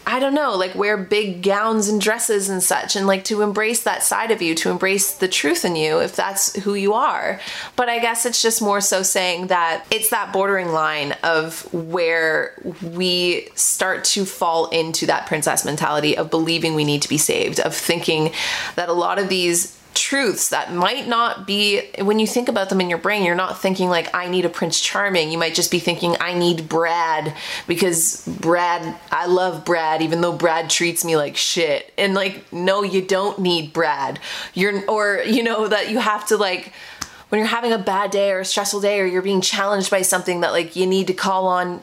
I 0.06 0.20
don't 0.20 0.34
know, 0.34 0.56
like 0.56 0.74
wear 0.74 0.98
big 0.98 1.44
gowns 1.44 1.88
and 1.88 2.02
dresses 2.02 2.50
and 2.50 2.64
such, 2.64 2.96
and 2.96 3.06
like 3.06 3.24
to 3.26 3.44
embrace 3.44 3.84
that 3.84 4.02
side 4.02 4.32
of 4.32 4.42
you, 4.42 4.56
to 4.56 4.72
embrace 4.72 5.14
the 5.14 5.28
truth 5.28 5.64
in 5.64 5.76
you 5.76 6.00
if 6.00 6.16
that's 6.16 6.56
who 6.64 6.74
you 6.74 6.94
are. 6.94 7.40
But 7.76 7.88
I 7.88 8.00
guess 8.00 8.26
it's 8.26 8.42
just 8.42 8.62
more 8.62 8.82
so 8.82 9.04
saying 9.04 9.48
that 9.48 9.86
it's 9.92 10.10
that 10.10 10.34
bordering 10.34 10.70
line 10.70 11.14
of 11.24 11.72
where 11.72 12.54
we 12.82 13.48
start 13.54 14.04
to 14.06 14.26
fall 14.26 14.70
into 14.70 15.06
that 15.06 15.28
princess 15.28 15.64
mentality 15.64 16.18
of 16.18 16.32
believing 16.32 16.74
we 16.74 16.84
need 16.84 17.04
to 17.04 17.10
be 17.10 17.20
saved, 17.20 17.60
of 17.60 17.76
thinking 17.76 18.32
that 18.76 18.90
a 18.90 18.94
lot 18.94 19.20
of 19.20 19.30
these 19.30 19.78
truths 19.94 20.50
that 20.50 20.74
might 20.74 21.08
not 21.08 21.46
be 21.46 21.82
when 22.00 22.20
you 22.20 22.28
think 22.28 22.48
about 22.48 22.70
them 22.70 22.80
in 22.80 22.90
your 22.90 22.98
brain 22.98 23.24
you're 23.24 23.36
not 23.36 23.62
thinking 23.62 23.90
like 23.90 24.14
i 24.16 24.28
need 24.28 24.46
a 24.46 24.50
prince 24.50 24.80
charming. 24.80 25.32
You 25.32 25.38
might 25.38 25.54
just 25.54 25.72
be 25.72 25.80
thinking 25.80 26.16
i 26.20 26.34
need 26.34 26.70
brad 26.70 27.36
because 27.68 28.26
brad 28.28 28.98
i 29.12 29.26
love 29.26 29.66
brad 29.66 30.02
even 30.02 30.22
though 30.22 30.34
brad 30.34 30.70
treats 30.70 31.04
me 31.04 31.16
like 31.16 31.38
shit. 31.38 31.94
And 31.98 32.14
like 32.14 32.52
no 32.54 32.84
you 32.84 33.02
don't 33.02 33.40
need 33.40 33.74
brad. 33.74 34.20
You're 34.54 34.90
or 34.90 35.24
you 35.26 35.44
know 35.44 35.68
that 35.68 35.90
you 35.90 36.00
have 36.00 36.28
to 36.28 36.38
like 36.38 36.74
when 37.30 37.40
you're 37.40 37.48
having 37.48 37.72
a 37.72 37.78
bad 37.78 38.12
day 38.12 38.32
or 38.32 38.40
a 38.40 38.46
stressful 38.46 38.82
day 38.82 39.00
or 39.00 39.06
you're 39.06 39.22
being 39.22 39.42
challenged 39.42 39.90
by 39.90 40.02
something 40.02 40.42
that 40.42 40.52
like 40.52 40.76
you 40.76 40.86
need 40.86 41.08
to 41.08 41.14
call 41.14 41.48
on 41.48 41.82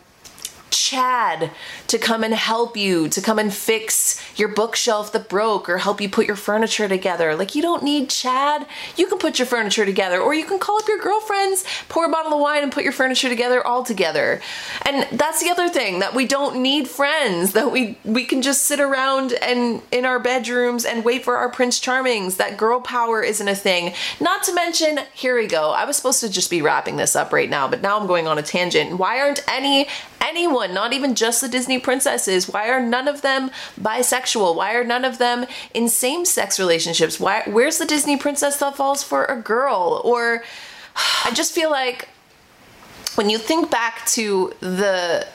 Chad 0.70 1.50
to 1.87 1.98
come 1.98 2.24
and 2.24 2.35
help 2.35 2.76
you, 2.76 3.09
to 3.09 3.20
come 3.20 3.38
and 3.38 3.52
fix 3.52 4.20
your 4.38 4.48
bookshelf 4.48 5.12
that 5.12 5.28
broke 5.28 5.68
or 5.68 5.78
help 5.78 6.00
you 6.00 6.09
put 6.09 6.26
your 6.26 6.37
furniture 6.37 6.88
together. 6.88 7.35
Like, 7.35 7.54
you 7.54 7.62
don't 7.62 7.83
need 7.83 8.11
Chad. 8.11 8.66
You 8.96 9.07
can 9.07 9.18
put 9.18 9.38
your 9.38 9.46
furniture 9.46 9.85
together, 9.85 10.20
or 10.20 10.35
you 10.35 10.44
can 10.44 10.59
call 10.59 10.78
up 10.78 10.88
your 10.88 10.98
girlfriends, 10.98 11.64
pour 11.88 12.07
a 12.07 12.11
bottle 12.11 12.35
of 12.35 12.40
wine, 12.40 12.62
and 12.62 12.72
put 12.72 12.85
your 12.85 12.92
furniture 12.92 13.28
together 13.28 13.66
all 13.66 13.85
together. 13.85 14.40
And 14.87 15.07
that's 15.18 15.42
the 15.42 15.50
other 15.50 15.68
thing 15.68 16.00
that 16.00 16.14
we 16.14 16.26
don't 16.26 16.62
need 16.62 16.88
friends, 16.88 17.52
that 17.52 17.70
we, 17.72 17.98
we 18.04 18.24
can 18.24 18.42
just 18.42 18.64
sit 18.64 18.81
around 18.81 19.33
and 19.35 19.83
in 19.90 20.04
our 20.04 20.18
bedrooms 20.18 20.85
and 20.85 21.04
wait 21.04 21.24
for 21.24 21.37
our 21.37 21.48
Prince 21.48 21.81
Charmings. 21.81 22.37
That 22.37 22.57
girl 22.57 22.81
power 22.81 23.22
isn't 23.22 23.48
a 23.48 23.54
thing. 23.54 23.94
Not 24.20 24.42
to 24.44 24.54
mention, 24.54 25.00
here 25.14 25.37
we 25.37 25.46
go. 25.46 25.70
I 25.70 25.85
was 25.85 25.96
supposed 25.96 26.20
to 26.20 26.28
just 26.28 26.50
be 26.50 26.62
wrapping 26.62 26.96
this 26.96 27.16
up 27.16 27.33
right 27.33 27.50
now, 27.50 27.68
but 27.68 27.83
now 27.83 27.98
I'm 27.98 28.07
going 28.07 28.26
on 28.26 28.38
a 28.38 28.42
tangent. 28.42 28.98
Why 28.98 29.20
aren't 29.20 29.42
any 29.48 29.88
anyone, 30.20 30.58
not 30.66 30.92
even 30.92 31.14
just 31.14 31.40
the 31.40 31.49
Disney 31.49 31.79
princesses. 31.79 32.49
Why 32.49 32.68
are 32.68 32.81
none 32.81 33.09
of 33.09 33.23
them 33.23 33.51
bisexual? 33.81 34.57
Why 34.57 34.75
are 34.75 34.85
none 34.85 35.05
of 35.05 35.18
them 35.18 35.47
in 35.73 35.88
same 35.88 36.25
sex 36.25 36.59
relationships? 36.59 37.21
Why 37.21 37.42
where's 37.47 37.79
the 37.79 37.87
Disney 37.87 38.16
princess 38.16 38.59
that 38.59 38.77
falls 38.77 39.03
for 39.03 39.25
a 39.25 39.40
girl? 39.40 40.01
Or 40.05 40.42
I 41.25 41.31
just 41.33 41.55
feel 41.55 41.71
like 41.71 42.09
when 43.14 43.31
you 43.31 43.38
think 43.38 43.71
back 43.71 44.07
to 44.07 44.53
the 44.61 45.27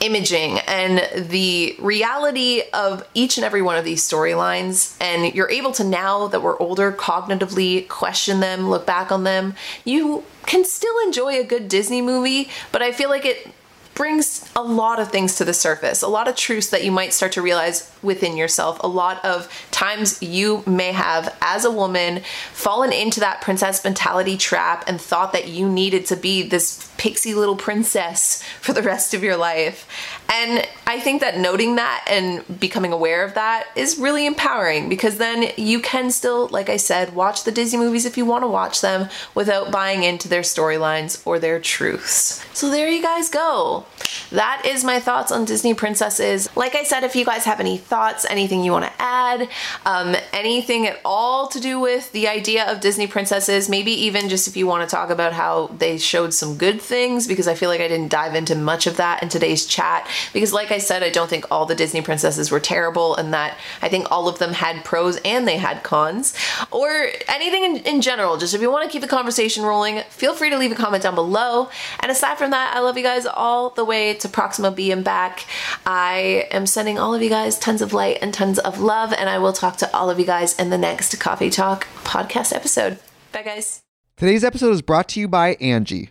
imaging 0.00 0.58
and 0.60 1.28
the 1.28 1.74
reality 1.80 2.62
of 2.72 3.06
each 3.14 3.36
and 3.36 3.44
every 3.44 3.62
one 3.62 3.76
of 3.76 3.84
these 3.84 4.06
storylines 4.06 4.96
and 5.00 5.34
you're 5.34 5.50
able 5.50 5.72
to 5.72 5.82
now 5.82 6.28
that 6.28 6.40
we're 6.40 6.58
older 6.58 6.92
cognitively 6.92 7.88
question 7.88 8.40
them 8.40 8.68
look 8.68 8.86
back 8.86 9.10
on 9.10 9.24
them 9.24 9.54
you 9.84 10.22
can 10.46 10.64
still 10.64 10.96
enjoy 11.04 11.40
a 11.40 11.44
good 11.44 11.68
disney 11.68 12.00
movie 12.00 12.48
but 12.70 12.80
i 12.80 12.92
feel 12.92 13.08
like 13.08 13.24
it 13.24 13.48
brings 13.98 14.48
a 14.54 14.62
lot 14.62 15.00
of 15.00 15.10
things 15.10 15.34
to 15.34 15.44
the 15.44 15.52
surface, 15.52 16.02
a 16.02 16.08
lot 16.08 16.28
of 16.28 16.36
truths 16.36 16.68
that 16.68 16.84
you 16.84 16.92
might 16.92 17.12
start 17.12 17.32
to 17.32 17.42
realize 17.42 17.90
within 18.00 18.36
yourself, 18.36 18.78
a 18.80 18.86
lot 18.86 19.22
of 19.24 19.52
times 19.72 20.22
you 20.22 20.62
may 20.66 20.92
have, 20.92 21.36
as 21.42 21.64
a 21.64 21.70
woman, 21.70 22.22
fallen 22.52 22.92
into 22.92 23.18
that 23.18 23.40
princess 23.40 23.82
mentality 23.82 24.36
trap 24.36 24.84
and 24.86 25.00
thought 25.00 25.32
that 25.32 25.48
you 25.48 25.68
needed 25.68 26.06
to 26.06 26.14
be 26.14 26.44
this 26.44 26.88
pixie 26.96 27.34
little 27.34 27.56
princess 27.56 28.40
for 28.60 28.72
the 28.72 28.82
rest 28.82 29.14
of 29.14 29.24
your 29.24 29.36
life. 29.36 30.17
And 30.30 30.66
I 30.86 31.00
think 31.00 31.20
that 31.22 31.38
noting 31.38 31.76
that 31.76 32.04
and 32.08 32.60
becoming 32.60 32.92
aware 32.92 33.24
of 33.24 33.34
that 33.34 33.68
is 33.76 33.98
really 33.98 34.26
empowering 34.26 34.88
because 34.88 35.18
then 35.18 35.52
you 35.56 35.80
can 35.80 36.10
still, 36.10 36.48
like 36.48 36.68
I 36.68 36.76
said, 36.76 37.14
watch 37.14 37.44
the 37.44 37.52
Disney 37.52 37.78
movies 37.78 38.04
if 38.04 38.16
you 38.16 38.26
want 38.26 38.44
to 38.44 38.48
watch 38.48 38.80
them 38.80 39.08
without 39.34 39.72
buying 39.72 40.02
into 40.02 40.28
their 40.28 40.42
storylines 40.42 41.26
or 41.26 41.38
their 41.38 41.58
truths. 41.58 42.44
So 42.56 42.70
there 42.70 42.88
you 42.88 43.02
guys 43.02 43.28
go 43.28 43.86
that 44.30 44.62
is 44.66 44.84
my 44.84 45.00
thoughts 45.00 45.32
on 45.32 45.44
Disney 45.44 45.74
princesses. 45.74 46.48
Like 46.56 46.74
I 46.74 46.82
said, 46.82 47.04
if 47.04 47.16
you 47.16 47.24
guys 47.24 47.44
have 47.44 47.60
any 47.60 47.78
thoughts, 47.78 48.26
anything 48.28 48.62
you 48.62 48.72
want 48.72 48.84
to 48.84 48.92
add, 49.02 49.48
um, 49.86 50.16
anything 50.32 50.86
at 50.86 51.00
all 51.04 51.48
to 51.48 51.60
do 51.60 51.80
with 51.80 52.12
the 52.12 52.28
idea 52.28 52.70
of 52.70 52.80
Disney 52.80 53.06
princesses, 53.06 53.68
maybe 53.68 53.92
even 53.92 54.28
just 54.28 54.48
if 54.48 54.56
you 54.56 54.66
want 54.66 54.88
to 54.88 54.94
talk 54.94 55.10
about 55.10 55.32
how 55.32 55.68
they 55.78 55.98
showed 55.98 56.34
some 56.34 56.56
good 56.56 56.80
things, 56.80 57.26
because 57.26 57.48
I 57.48 57.54
feel 57.54 57.68
like 57.68 57.80
I 57.80 57.88
didn't 57.88 58.10
dive 58.10 58.34
into 58.34 58.54
much 58.54 58.86
of 58.86 58.96
that 58.98 59.22
in 59.22 59.28
today's 59.28 59.66
chat. 59.66 60.06
Because, 60.32 60.52
like 60.52 60.70
I 60.70 60.78
said, 60.78 61.02
I 61.02 61.10
don't 61.10 61.28
think 61.28 61.46
all 61.50 61.66
the 61.66 61.74
Disney 61.74 62.02
princesses 62.02 62.50
were 62.50 62.60
terrible, 62.60 63.16
and 63.16 63.32
that 63.32 63.58
I 63.82 63.88
think 63.88 64.10
all 64.10 64.28
of 64.28 64.38
them 64.38 64.52
had 64.52 64.84
pros 64.84 65.16
and 65.24 65.46
they 65.46 65.56
had 65.56 65.82
cons, 65.82 66.34
or 66.70 67.08
anything 67.28 67.64
in, 67.64 67.76
in 67.78 68.00
general. 68.00 68.36
Just 68.36 68.54
if 68.54 68.60
you 68.60 68.70
want 68.70 68.84
to 68.88 68.92
keep 68.92 69.02
the 69.02 69.08
conversation 69.08 69.64
rolling, 69.64 70.02
feel 70.10 70.34
free 70.34 70.50
to 70.50 70.58
leave 70.58 70.72
a 70.72 70.74
comment 70.74 71.02
down 71.02 71.14
below. 71.14 71.68
And 72.00 72.10
aside 72.10 72.38
from 72.38 72.50
that, 72.50 72.74
I 72.74 72.80
love 72.80 72.96
you 72.96 73.02
guys 73.02 73.26
all 73.26 73.70
the 73.70 73.84
way 73.84 74.14
to 74.14 74.28
Proxima 74.28 74.70
B 74.70 74.90
and 74.90 75.04
back. 75.04 75.46
I 75.86 76.46
am 76.50 76.66
sending 76.66 76.98
all 76.98 77.14
of 77.14 77.22
you 77.22 77.28
guys 77.28 77.58
tons 77.58 77.82
of 77.82 77.92
light 77.92 78.18
and 78.20 78.32
tons 78.32 78.58
of 78.58 78.80
love, 78.80 79.12
and 79.12 79.28
I 79.28 79.38
will 79.38 79.52
talk 79.52 79.76
to 79.78 79.96
all 79.96 80.10
of 80.10 80.18
you 80.18 80.26
guys 80.26 80.58
in 80.58 80.70
the 80.70 80.78
next 80.78 81.18
Coffee 81.18 81.50
Talk 81.50 81.86
podcast 82.04 82.54
episode. 82.54 82.98
Bye, 83.32 83.42
guys. 83.42 83.82
Today's 84.16 84.42
episode 84.42 84.72
is 84.72 84.82
brought 84.82 85.08
to 85.10 85.20
you 85.20 85.28
by 85.28 85.54
Angi. 85.56 86.10